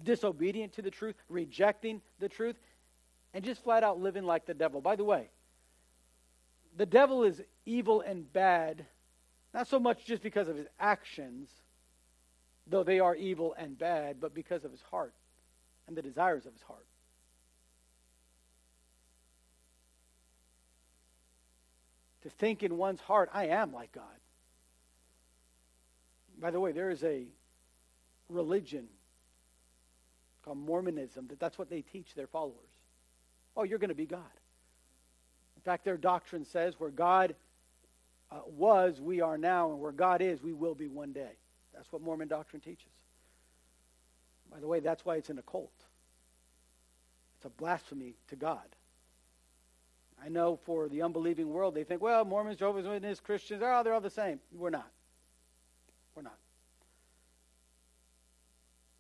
[0.01, 2.56] disobedient to the truth, rejecting the truth,
[3.34, 4.80] and just flat out living like the devil.
[4.80, 5.30] By the way,
[6.78, 8.86] the devil is evil and bad,
[9.54, 11.49] not so much just because of his actions,
[12.66, 15.14] though they are evil and bad, but because of his heart
[15.86, 16.88] and the desires of his heart.
[22.22, 24.06] To think in one's heart, I am like God.
[26.44, 27.24] By the way, there is a
[28.28, 28.89] religion
[30.44, 32.58] called Mormonism that that's what they teach their followers.
[33.56, 34.20] Oh, you're going to be God.
[35.56, 37.34] In fact, their doctrine says where God
[38.30, 41.32] uh, was, we are now, and where God is, we will be one day.
[41.74, 42.91] That's what Mormon doctrine teaches.
[44.52, 45.72] By the way, that's why it's an occult.
[47.38, 48.68] It's a blasphemy to God.
[50.22, 53.94] I know for the unbelieving world, they think, well, Mormons, Jehovah's Witnesses, Christians, oh, they're
[53.94, 54.41] all the same.
[54.52, 54.91] We're not.
[56.16, 56.38] We're not.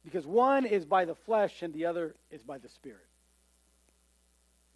[0.03, 3.07] Because one is by the flesh and the other is by the Spirit.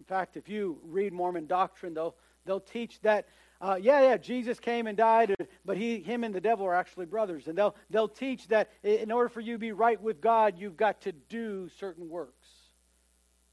[0.00, 2.14] In fact, if you read Mormon doctrine, they'll,
[2.46, 3.28] they'll teach that,
[3.60, 5.34] uh, yeah, yeah, Jesus came and died,
[5.64, 7.48] but he, him and the devil are actually brothers.
[7.48, 10.76] And they'll, they'll teach that in order for you to be right with God, you've
[10.76, 12.48] got to do certain works,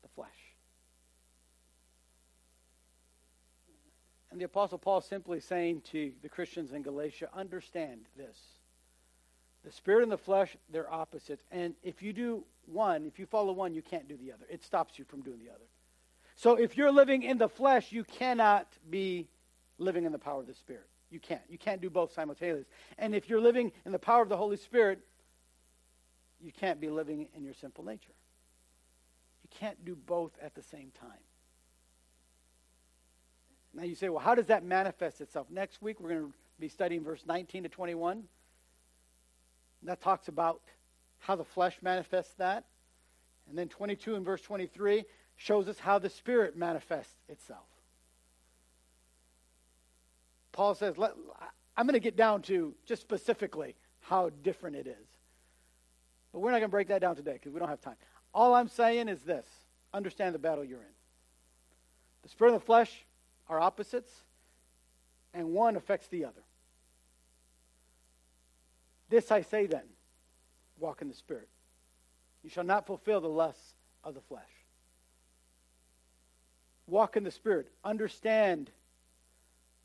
[0.03, 0.29] the flesh.
[4.31, 8.38] And the Apostle Paul simply saying to the Christians in Galatia, understand this.
[9.66, 11.43] The spirit and the flesh, they're opposites.
[11.51, 14.45] And if you do one, if you follow one, you can't do the other.
[14.49, 15.66] It stops you from doing the other.
[16.36, 19.28] So if you're living in the flesh, you cannot be
[19.80, 20.88] living in the power of the Spirit.
[21.09, 21.41] You can't.
[21.49, 22.66] You can't do both simultaneously.
[22.97, 24.99] And if you're living in the power of the Holy Spirit,
[26.41, 28.13] you can't be living in your sinful nature.
[29.43, 31.09] You can't do both at the same time.
[33.74, 35.47] Now you say, well, how does that manifest itself?
[35.49, 38.24] Next week we're going to be studying verse 19 to 21.
[39.86, 40.61] That talks about
[41.19, 42.65] how the flesh manifests that.
[43.49, 45.05] And then 22 and verse 23
[45.38, 47.65] shows us how the Spirit manifests itself.
[50.51, 51.11] Paul says, let,
[51.75, 55.07] I'm going to get down to just specifically how different it is.
[56.31, 57.95] But we're not going to break that down today because we don't have time.
[58.33, 59.45] All I'm saying is this
[59.93, 60.95] understand the battle you're in.
[62.23, 63.05] The spirit and the flesh
[63.47, 64.11] are opposites,
[65.33, 66.45] and one affects the other.
[69.10, 69.84] This I say then
[70.80, 71.49] walk in the Spirit.
[72.43, 74.43] You shall not fulfill the lusts of the flesh.
[76.88, 77.68] Walk in the Spirit.
[77.84, 78.70] Understand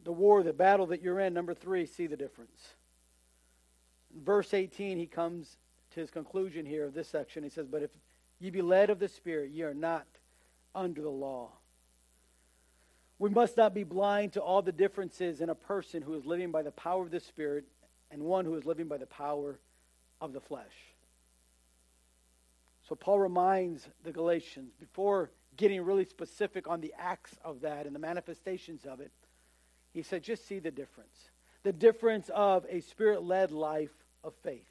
[0.04, 1.32] the war, the battle that you're in.
[1.32, 2.74] Number three, see the difference.
[4.14, 5.56] In verse 18, he comes
[5.94, 7.42] to his conclusion here of this section.
[7.42, 7.90] He says, But if
[8.38, 10.06] ye be led of the Spirit, ye are not
[10.74, 11.50] under the law.
[13.18, 16.50] We must not be blind to all the differences in a person who is living
[16.50, 17.64] by the power of the Spirit
[18.10, 19.58] and one who is living by the power
[20.20, 20.64] of the flesh.
[22.88, 27.94] So Paul reminds the Galatians, before getting really specific on the acts of that and
[27.94, 29.12] the manifestations of it,
[29.92, 31.30] he said, just see the difference.
[31.62, 33.92] The difference of a spirit led life
[34.24, 34.66] of faith.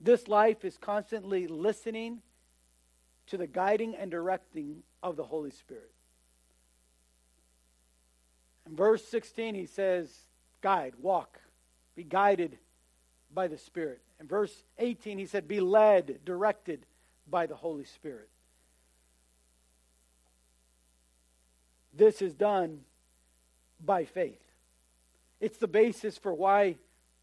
[0.00, 2.22] This life is constantly listening
[3.28, 5.92] to the guiding and directing of the Holy Spirit.
[8.66, 10.12] In verse 16, he says,
[10.62, 11.38] Guide, walk,
[11.94, 12.56] be guided
[13.34, 14.00] by the Spirit.
[14.20, 16.86] In verse 18, he said, Be led, directed
[17.28, 18.28] by the Holy Spirit.
[21.92, 22.80] This is done
[23.84, 24.40] by faith.
[25.40, 26.76] It's the basis for why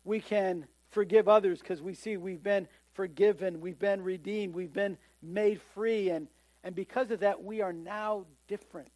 [0.04, 4.98] we can forgive others because we see we've been forgiven, we've been redeemed, we've been
[5.22, 6.28] made free, and,
[6.64, 8.92] and because of that, we are now different.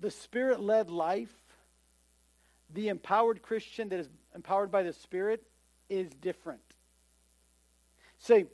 [0.00, 1.32] The Spirit led life,
[2.72, 5.42] the empowered Christian that is empowered by the Spirit,
[5.88, 6.60] is different.
[8.18, 8.46] See,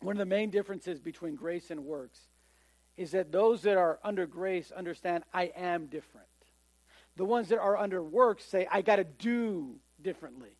[0.00, 2.20] one of the main differences between grace and works
[2.96, 6.28] is that those that are under grace understand I am different.
[7.16, 10.56] The ones that are under works say I got to do differently.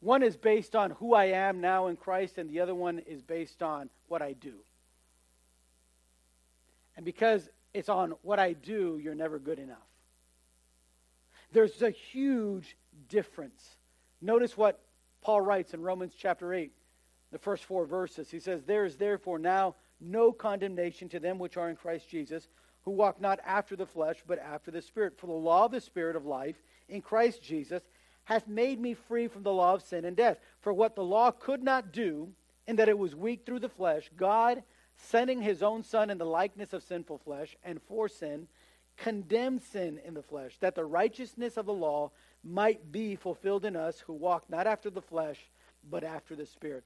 [0.00, 3.22] One is based on who I am now in Christ, and the other one is
[3.22, 4.54] based on what I do.
[6.96, 9.78] And because it's on what I do, you're never good enough.
[11.52, 12.76] There's a huge
[13.08, 13.76] difference.
[14.20, 14.80] Notice what
[15.22, 16.72] Paul writes in Romans chapter 8,
[17.32, 18.30] the first four verses.
[18.30, 22.48] He says, There is therefore now no condemnation to them which are in Christ Jesus,
[22.82, 25.18] who walk not after the flesh, but after the Spirit.
[25.18, 27.82] For the law of the Spirit of life in Christ Jesus
[28.24, 30.38] hath made me free from the law of sin and death.
[30.60, 32.30] For what the law could not do,
[32.66, 34.62] in that it was weak through the flesh, God,
[34.96, 38.48] sending his own Son in the likeness of sinful flesh, and for sin,
[38.98, 42.10] condemned sin in the flesh, that the righteousness of the law
[42.44, 45.38] might be fulfilled in us who walk not after the flesh,
[45.88, 46.84] but after the Spirit.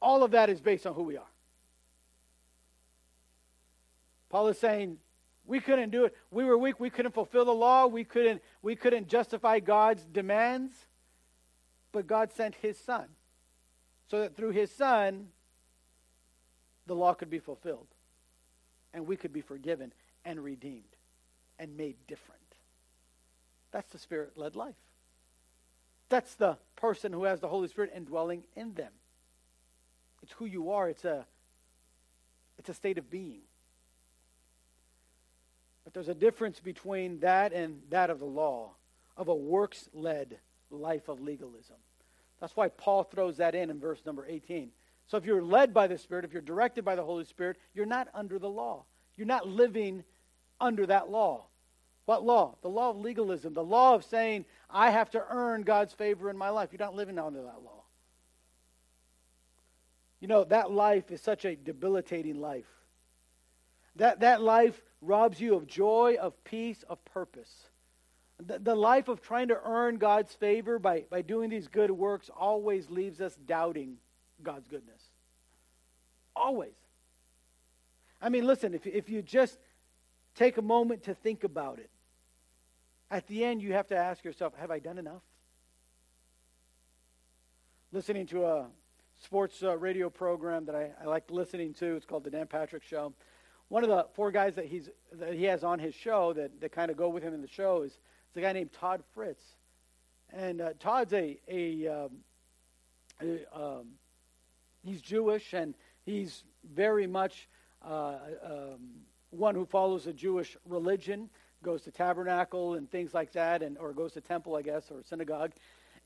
[0.00, 1.30] All of that is based on who we are.
[4.30, 4.98] Paul is saying,
[5.44, 6.14] we couldn't do it.
[6.30, 6.78] We were weak.
[6.78, 7.86] We couldn't fulfill the law.
[7.86, 10.72] We couldn't, we couldn't justify God's demands.
[11.90, 13.06] But God sent his son
[14.08, 15.28] so that through his son,
[16.86, 17.88] the law could be fulfilled.
[18.94, 19.92] And we could be forgiven
[20.24, 20.96] and redeemed
[21.60, 22.40] and made different.
[23.70, 24.74] That's the spirit led life.
[26.08, 28.92] That's the person who has the Holy Spirit indwelling in them.
[30.22, 30.88] It's who you are.
[30.88, 31.24] It's a,
[32.58, 33.42] it's a state of being.
[35.84, 38.70] But there's a difference between that and that of the law,
[39.16, 40.38] of a works led
[40.70, 41.76] life of legalism.
[42.40, 44.70] That's why Paul throws that in in verse number 18.
[45.06, 47.86] So if you're led by the Spirit, if you're directed by the Holy Spirit, you're
[47.86, 48.84] not under the law.
[49.16, 50.04] You're not living
[50.60, 51.46] under that law.
[52.10, 52.56] What law?
[52.60, 56.36] The law of legalism, the law of saying, I have to earn God's favor in
[56.36, 56.70] my life.
[56.72, 57.84] You're not living under that law.
[60.18, 62.66] You know, that life is such a debilitating life.
[63.94, 67.68] That, that life robs you of joy, of peace, of purpose.
[68.44, 72.28] The, the life of trying to earn God's favor by, by doing these good works
[72.36, 73.98] always leaves us doubting
[74.42, 75.00] God's goodness.
[76.34, 76.74] Always.
[78.20, 79.60] I mean, listen, if, if you just
[80.34, 81.88] take a moment to think about it,
[83.10, 85.22] at the end you have to ask yourself, have I done enough?
[87.92, 88.66] Listening to a
[89.18, 92.84] sports uh, radio program that I, I like listening to, it's called The Dan Patrick
[92.84, 93.12] Show.
[93.68, 96.72] One of the four guys that, he's, that he has on his show that, that
[96.72, 99.44] kind of go with him in the show is, is a guy named Todd Fritz.
[100.32, 102.10] And uh, Todd's a, a, um,
[103.20, 103.86] a um,
[104.82, 107.48] he's Jewish and he's very much
[107.84, 108.78] uh, um,
[109.30, 111.30] one who follows a Jewish religion,
[111.62, 115.02] goes to tabernacle and things like that, and or goes to temple, I guess, or
[115.02, 115.52] synagogue.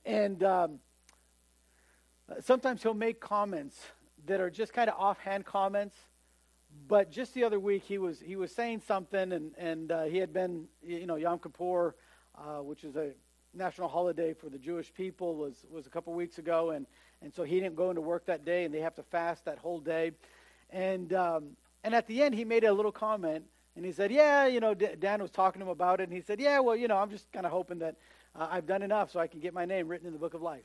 [0.05, 0.79] And um,
[2.41, 3.79] sometimes he'll make comments
[4.27, 5.97] that are just kind of offhand comments.
[6.89, 10.19] But just the other week, he was he was saying something, and and uh, he
[10.19, 11.95] had been, you know, Yom Kippur,
[12.37, 13.13] uh, which is a
[13.55, 16.87] national holiday for the Jewish people, was was a couple weeks ago, and
[17.23, 19.59] and so he didn't go into work that day, and they have to fast that
[19.59, 20.13] whole day.
[20.71, 23.45] And um, and at the end, he made a little comment,
[23.77, 26.21] and he said, "Yeah, you know, Dan was talking to him about it, and he
[26.21, 27.97] said, "Yeah, well, you know, I'm just kind of hoping that
[28.35, 30.43] uh, I've done enough so I can get my name written in the book of
[30.43, 30.65] life."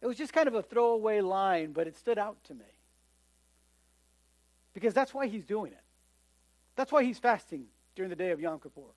[0.00, 2.64] It was just kind of a throwaway line, but it stood out to me
[4.74, 5.80] because that's why he's doing it.
[6.76, 7.64] That's why he's fasting
[7.94, 8.92] during the day of Yom Kippur.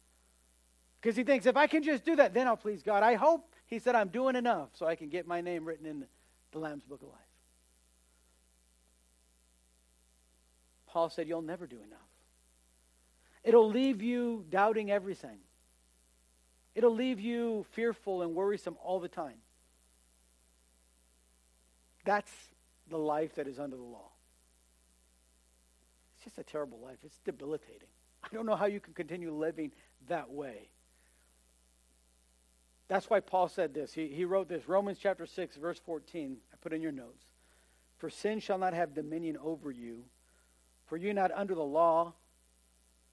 [1.02, 3.04] Because he thinks, if I can just do that, then I'll please God.
[3.04, 6.06] I hope he said, I'm doing enough so I can get my name written in
[6.52, 7.18] the Lamb's Book of Life.
[10.88, 12.09] Paul said, You'll never do enough.
[13.50, 15.40] It'll leave you doubting everything,
[16.76, 19.40] it'll leave you fearful and worrisome all the time.
[22.06, 22.32] That's
[22.88, 24.12] the life that is under the law.
[26.14, 26.98] It's just a terrible life.
[27.04, 27.88] It's debilitating.
[28.24, 29.72] I don't know how you can continue living
[30.10, 30.70] that way.
[32.88, 33.94] That's why Paul said this.
[33.94, 36.38] He, he wrote this Romans chapter 6, verse 14.
[36.54, 37.26] I put in your notes.
[37.98, 40.04] For sin shall not have dominion over you,
[40.86, 42.14] for you're not under the law,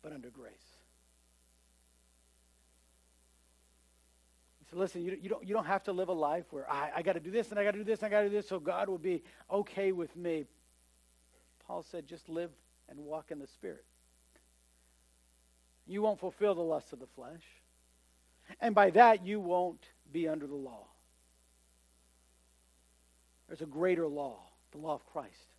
[0.03, 0.55] but under grace.
[4.71, 7.03] So listen, you, you, don't, you don't have to live a life where I, I
[7.03, 8.35] got to do this and I got to do this and I got to do
[8.35, 10.47] this so God will be okay with me.
[11.67, 12.51] Paul said, just live
[12.89, 13.85] and walk in the Spirit.
[15.87, 17.43] You won't fulfill the lusts of the flesh.
[18.61, 20.87] And by that, you won't be under the law.
[23.47, 24.39] There's a greater law,
[24.73, 25.55] the law of Christ,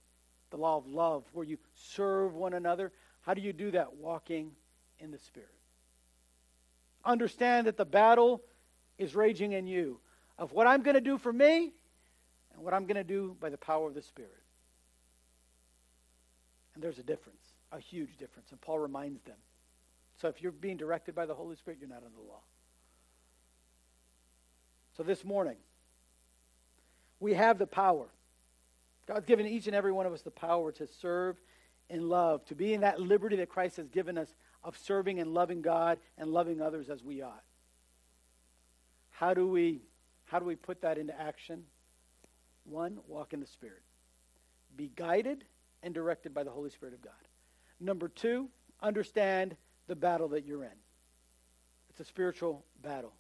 [0.50, 2.92] the law of love, where you serve one another.
[3.28, 3.98] How do you do that?
[3.98, 4.52] Walking
[5.00, 5.50] in the Spirit.
[7.04, 8.42] Understand that the battle
[8.98, 10.00] is raging in you
[10.38, 11.74] of what I'm going to do for me
[12.54, 14.32] and what I'm going to do by the power of the Spirit.
[16.74, 18.52] And there's a difference, a huge difference.
[18.52, 19.36] And Paul reminds them.
[20.22, 22.40] So if you're being directed by the Holy Spirit, you're not under the law.
[24.96, 25.58] So this morning,
[27.20, 28.08] we have the power.
[29.06, 31.36] God's given each and every one of us the power to serve
[31.90, 35.34] in love, to be in that liberty that Christ has given us of serving and
[35.34, 37.44] loving God and loving others as we ought.
[39.12, 39.82] How do we
[40.26, 41.64] how do we put that into action?
[42.66, 43.82] One, walk in the Spirit.
[44.76, 45.46] Be guided
[45.82, 47.14] and directed by the Holy Spirit of God.
[47.80, 48.50] Number two,
[48.82, 49.56] understand
[49.88, 50.78] the battle that you're in.
[51.90, 53.14] It's a spiritual battle.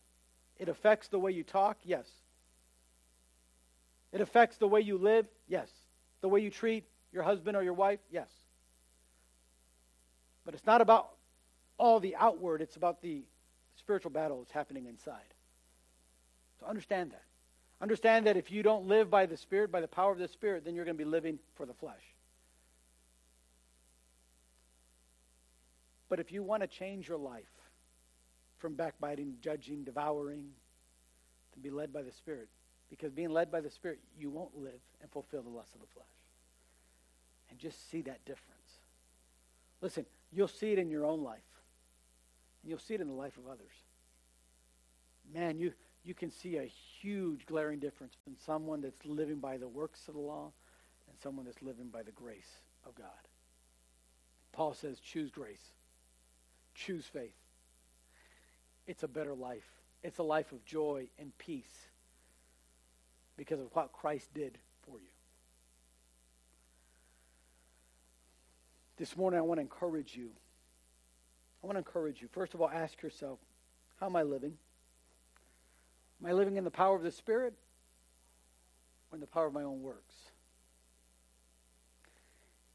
[0.58, 1.78] It affects the way you talk?
[1.84, 2.08] Yes.
[4.12, 5.28] It affects the way you live?
[5.48, 5.70] Yes.
[6.22, 8.00] The way you treat your husband or your wife?
[8.12, 8.30] Yes.
[10.48, 11.10] But it's not about
[11.78, 13.26] all the outward, it's about the
[13.76, 15.34] spiritual battle that's happening inside.
[16.60, 17.26] So understand that.
[17.82, 20.64] Understand that if you don't live by the Spirit, by the power of the Spirit,
[20.64, 22.02] then you're going to be living for the flesh.
[26.08, 27.44] But if you want to change your life,
[28.58, 30.48] from backbiting, judging, devouring,
[31.54, 32.48] to be led by the Spirit.
[32.90, 35.88] Because being led by the Spirit, you won't live and fulfill the lust of the
[35.94, 36.06] flesh.
[37.50, 38.54] And just see that difference.
[39.82, 41.40] Listen, you'll see it in your own life.
[42.62, 43.72] And you'll see it in the life of others.
[45.34, 45.74] Man, you,
[46.04, 46.66] you can see a
[47.02, 50.52] huge glaring difference in someone that's living by the works of the law
[51.10, 53.08] and someone that's living by the grace of God.
[54.52, 55.74] Paul says, choose grace.
[56.74, 57.36] Choose faith.
[58.88, 59.68] It's a better life.
[60.04, 61.88] It's a life of joy and peace
[63.36, 65.08] because of what Christ did for you.
[68.98, 70.30] This morning, I want to encourage you.
[71.64, 72.28] I want to encourage you.
[72.32, 73.40] First of all, ask yourself,
[74.00, 74.54] how am I living?
[76.22, 77.54] Am I living in the power of the Spirit
[79.12, 80.16] or in the power of my own works?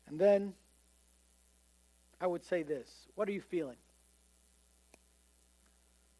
[0.06, 0.54] And then
[2.20, 3.76] I would say this What are you feeling?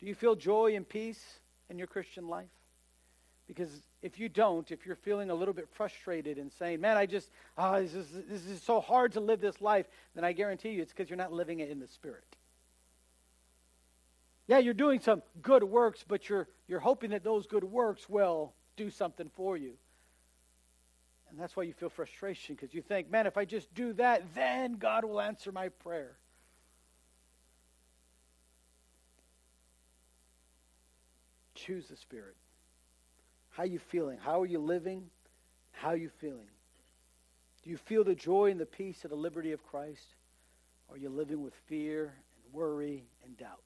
[0.01, 1.23] Do you feel joy and peace
[1.71, 2.49] in your Christian life?
[3.47, 3.71] Because
[4.03, 7.31] if you don't, if you're feeling a little bit frustrated and saying, man, I just,
[7.57, 10.83] oh, this, is, this is so hard to live this life, then I guarantee you
[10.83, 12.25] it's because you're not living it in the Spirit.
[14.49, 18.53] Yeah, you're doing some good works, but you're, you're hoping that those good works will
[18.77, 19.75] do something for you.
[21.31, 24.35] And that's why you feel frustration, because you think, man, if I just do that,
[24.35, 26.17] then God will answer my prayer.
[31.55, 32.35] Choose the Spirit.
[33.53, 34.19] How are you feeling?
[34.19, 35.11] How are you living?
[35.73, 36.49] How are you feeling?
[37.63, 40.15] Do you feel the joy and the peace and the liberty of Christ?
[40.89, 43.61] Or are you living with fear and worry and doubt?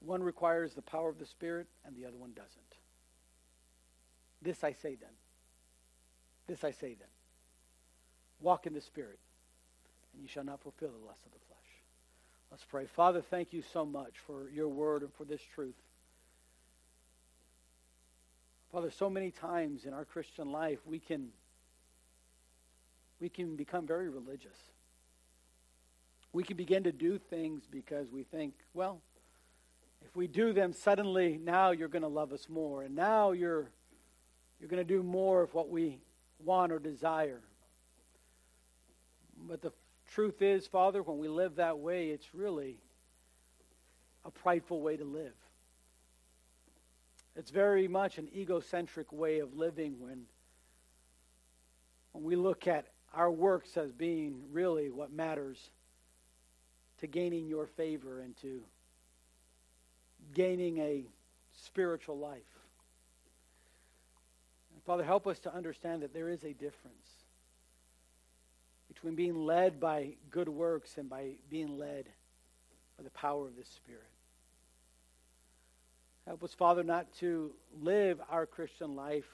[0.00, 2.50] One requires the power of the Spirit, and the other one doesn't.
[4.40, 5.10] This I say then.
[6.46, 7.08] This I say then.
[8.40, 9.18] Walk in the Spirit,
[10.14, 11.49] and you shall not fulfill the lust of the flesh.
[12.50, 12.86] Let's pray.
[12.86, 15.76] Father, thank you so much for your word and for this truth.
[18.72, 21.28] Father, so many times in our Christian life we can
[23.20, 24.56] we can become very religious.
[26.32, 29.00] We can begin to do things because we think, well,
[30.02, 33.70] if we do them suddenly now you're going to love us more and now you're
[34.58, 35.98] you're going to do more of what we
[36.44, 37.40] want or desire.
[39.48, 39.72] But the
[40.10, 42.76] truth is, Father, when we live that way, it's really
[44.24, 45.32] a prideful way to live.
[47.36, 50.24] It's very much an egocentric way of living when,
[52.12, 55.70] when we look at our works as being really what matters
[56.98, 58.60] to gaining your favor and to
[60.34, 61.04] gaining a
[61.64, 62.42] spiritual life.
[64.74, 67.09] And Father, help us to understand that there is a difference
[69.00, 72.06] between being led by good works and by being led
[72.98, 74.02] by the power of the Spirit.
[76.26, 79.24] Help us, Father, not to live our Christian life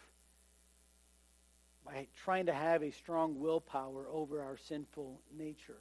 [1.84, 5.80] by trying to have a strong willpower over our sinful nature.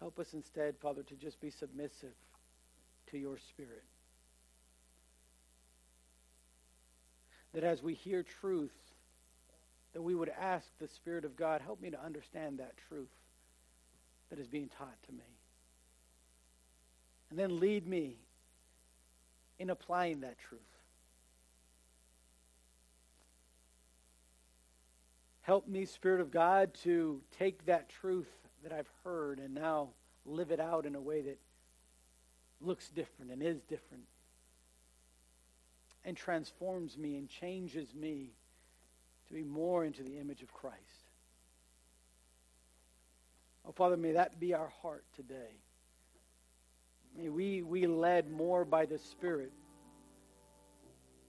[0.00, 2.14] Help us instead, Father, to just be submissive
[3.10, 3.84] to your Spirit.
[7.54, 8.76] That as we hear truth,
[9.94, 13.08] that we would ask the Spirit of God, help me to understand that truth
[14.30, 15.24] that is being taught to me.
[17.30, 18.16] And then lead me
[19.58, 20.60] in applying that truth.
[25.42, 28.28] Help me, Spirit of God, to take that truth
[28.62, 29.88] that I've heard and now
[30.26, 31.38] live it out in a way that
[32.60, 34.04] looks different and is different
[36.04, 38.30] and transforms me and changes me
[39.28, 40.78] to be more into the image of Christ.
[43.66, 45.60] Oh, Father, may that be our heart today.
[47.16, 49.52] May we we led more by the Spirit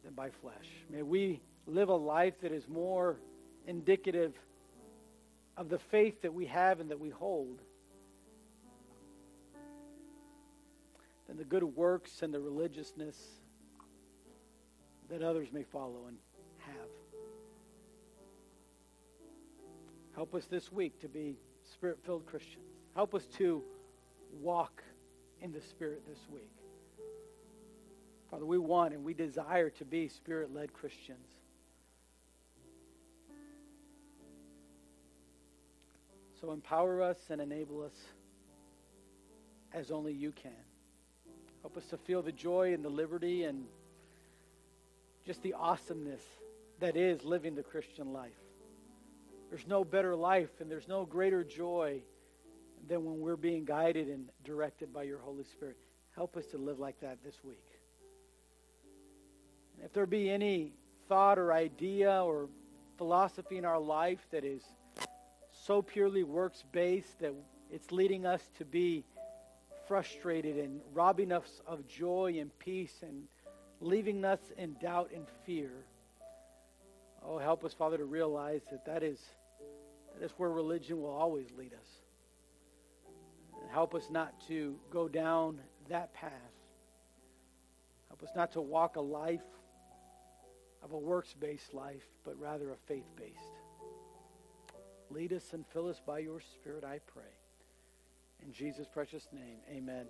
[0.04, 0.68] than by flesh.
[0.90, 3.18] May we live a life that is more
[3.68, 4.34] indicative
[5.58, 7.60] of the faith that we have and that we hold
[11.28, 13.18] than the good works and the religiousness
[15.10, 16.18] that others may follow and
[20.20, 22.66] Help us this week to be spirit filled Christians.
[22.94, 23.64] Help us to
[24.42, 24.84] walk
[25.42, 26.52] in the Spirit this week.
[28.30, 31.26] Father, we want and we desire to be spirit led Christians.
[36.42, 37.96] So empower us and enable us
[39.74, 40.52] as only you can.
[41.62, 43.64] Help us to feel the joy and the liberty and
[45.26, 46.24] just the awesomeness
[46.82, 48.34] that is living the Christian life.
[49.50, 52.02] There's no better life and there's no greater joy
[52.88, 55.78] than when we're being guided and directed by your Holy Spirit.
[56.16, 57.66] Help us to live like that this week.
[59.76, 60.74] And if there be any
[61.08, 62.50] thought or idea or
[62.98, 64.62] philosophy in our life that is
[65.52, 67.34] so purely works based that
[67.72, 69.04] it's leading us to be
[69.88, 73.24] frustrated and robbing us of joy and peace and
[73.82, 75.72] leaving us in doubt and fear.
[77.26, 79.20] Oh, help us, Father, to realize that that is,
[80.20, 81.88] that is where religion will always lead us.
[83.72, 85.60] Help us not to go down
[85.90, 86.32] that path.
[88.10, 89.44] Help us not to walk a life
[90.84, 93.38] of a works based life, but rather a faith based.
[95.10, 97.24] Lead us and fill us by your Spirit, I pray.
[98.44, 100.06] In Jesus' precious name, amen.
[100.06, 100.08] Amen.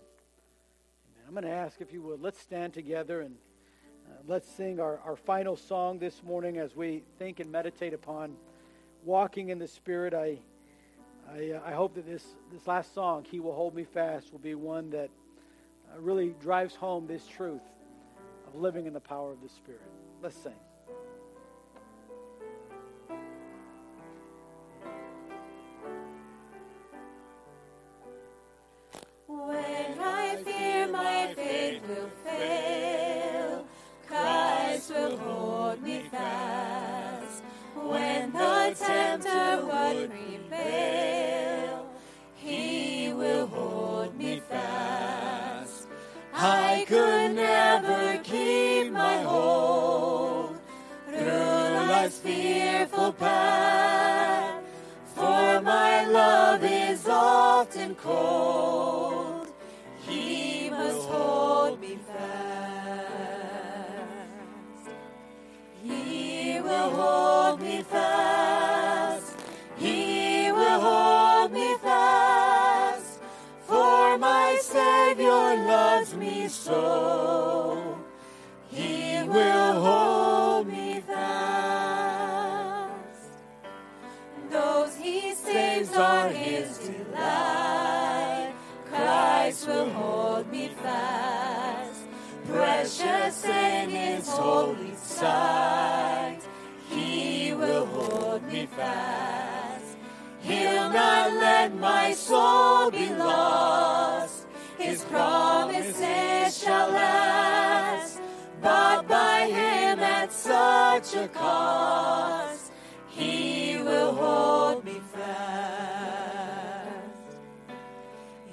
[1.28, 3.36] I'm going to ask if you would, let's stand together and
[4.08, 8.36] uh, let's sing our, our final song this morning as we think and meditate upon
[9.04, 10.14] walking in the Spirit.
[10.14, 10.40] I,
[11.32, 14.40] I, uh, I hope that this, this last song, He Will Hold Me Fast, will
[14.40, 15.10] be one that
[15.94, 17.62] uh, really drives home this truth
[18.48, 19.82] of living in the power of the Spirit.
[20.22, 20.54] Let's sing.
[111.02, 112.72] Such a cost.
[113.08, 116.90] He will hold me fast.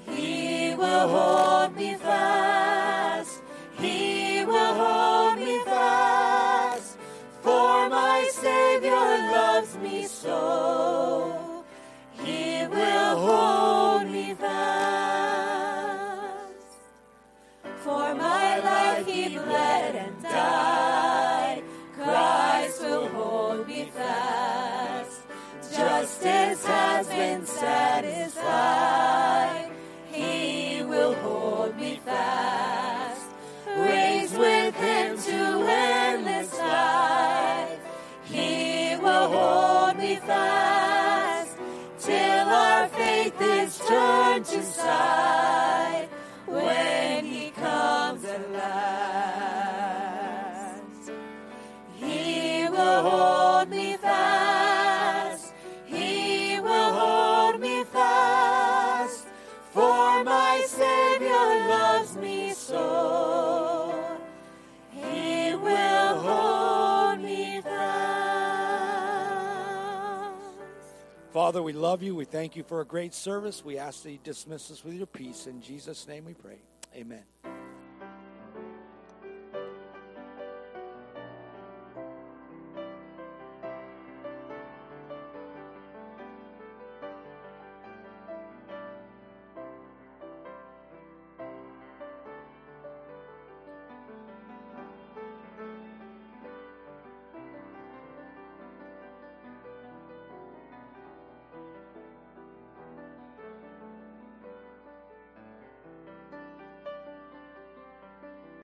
[0.06, 3.42] He will hold me fast.
[3.78, 6.98] He will hold me fast.
[7.42, 10.95] For my Savior loves me so.
[26.26, 28.10] Justice has been satisfied.
[30.10, 33.30] He will hold me fast.
[33.78, 37.78] Raised with him to endless life.
[38.24, 41.56] He will hold me fast.
[42.00, 46.08] Till our faith is turned to sight.
[46.46, 47.15] When
[71.36, 72.14] Father, we love you.
[72.14, 73.62] We thank you for a great service.
[73.62, 75.46] We ask that you dismiss us with your peace.
[75.46, 76.56] In Jesus' name we pray.
[76.94, 77.24] Amen.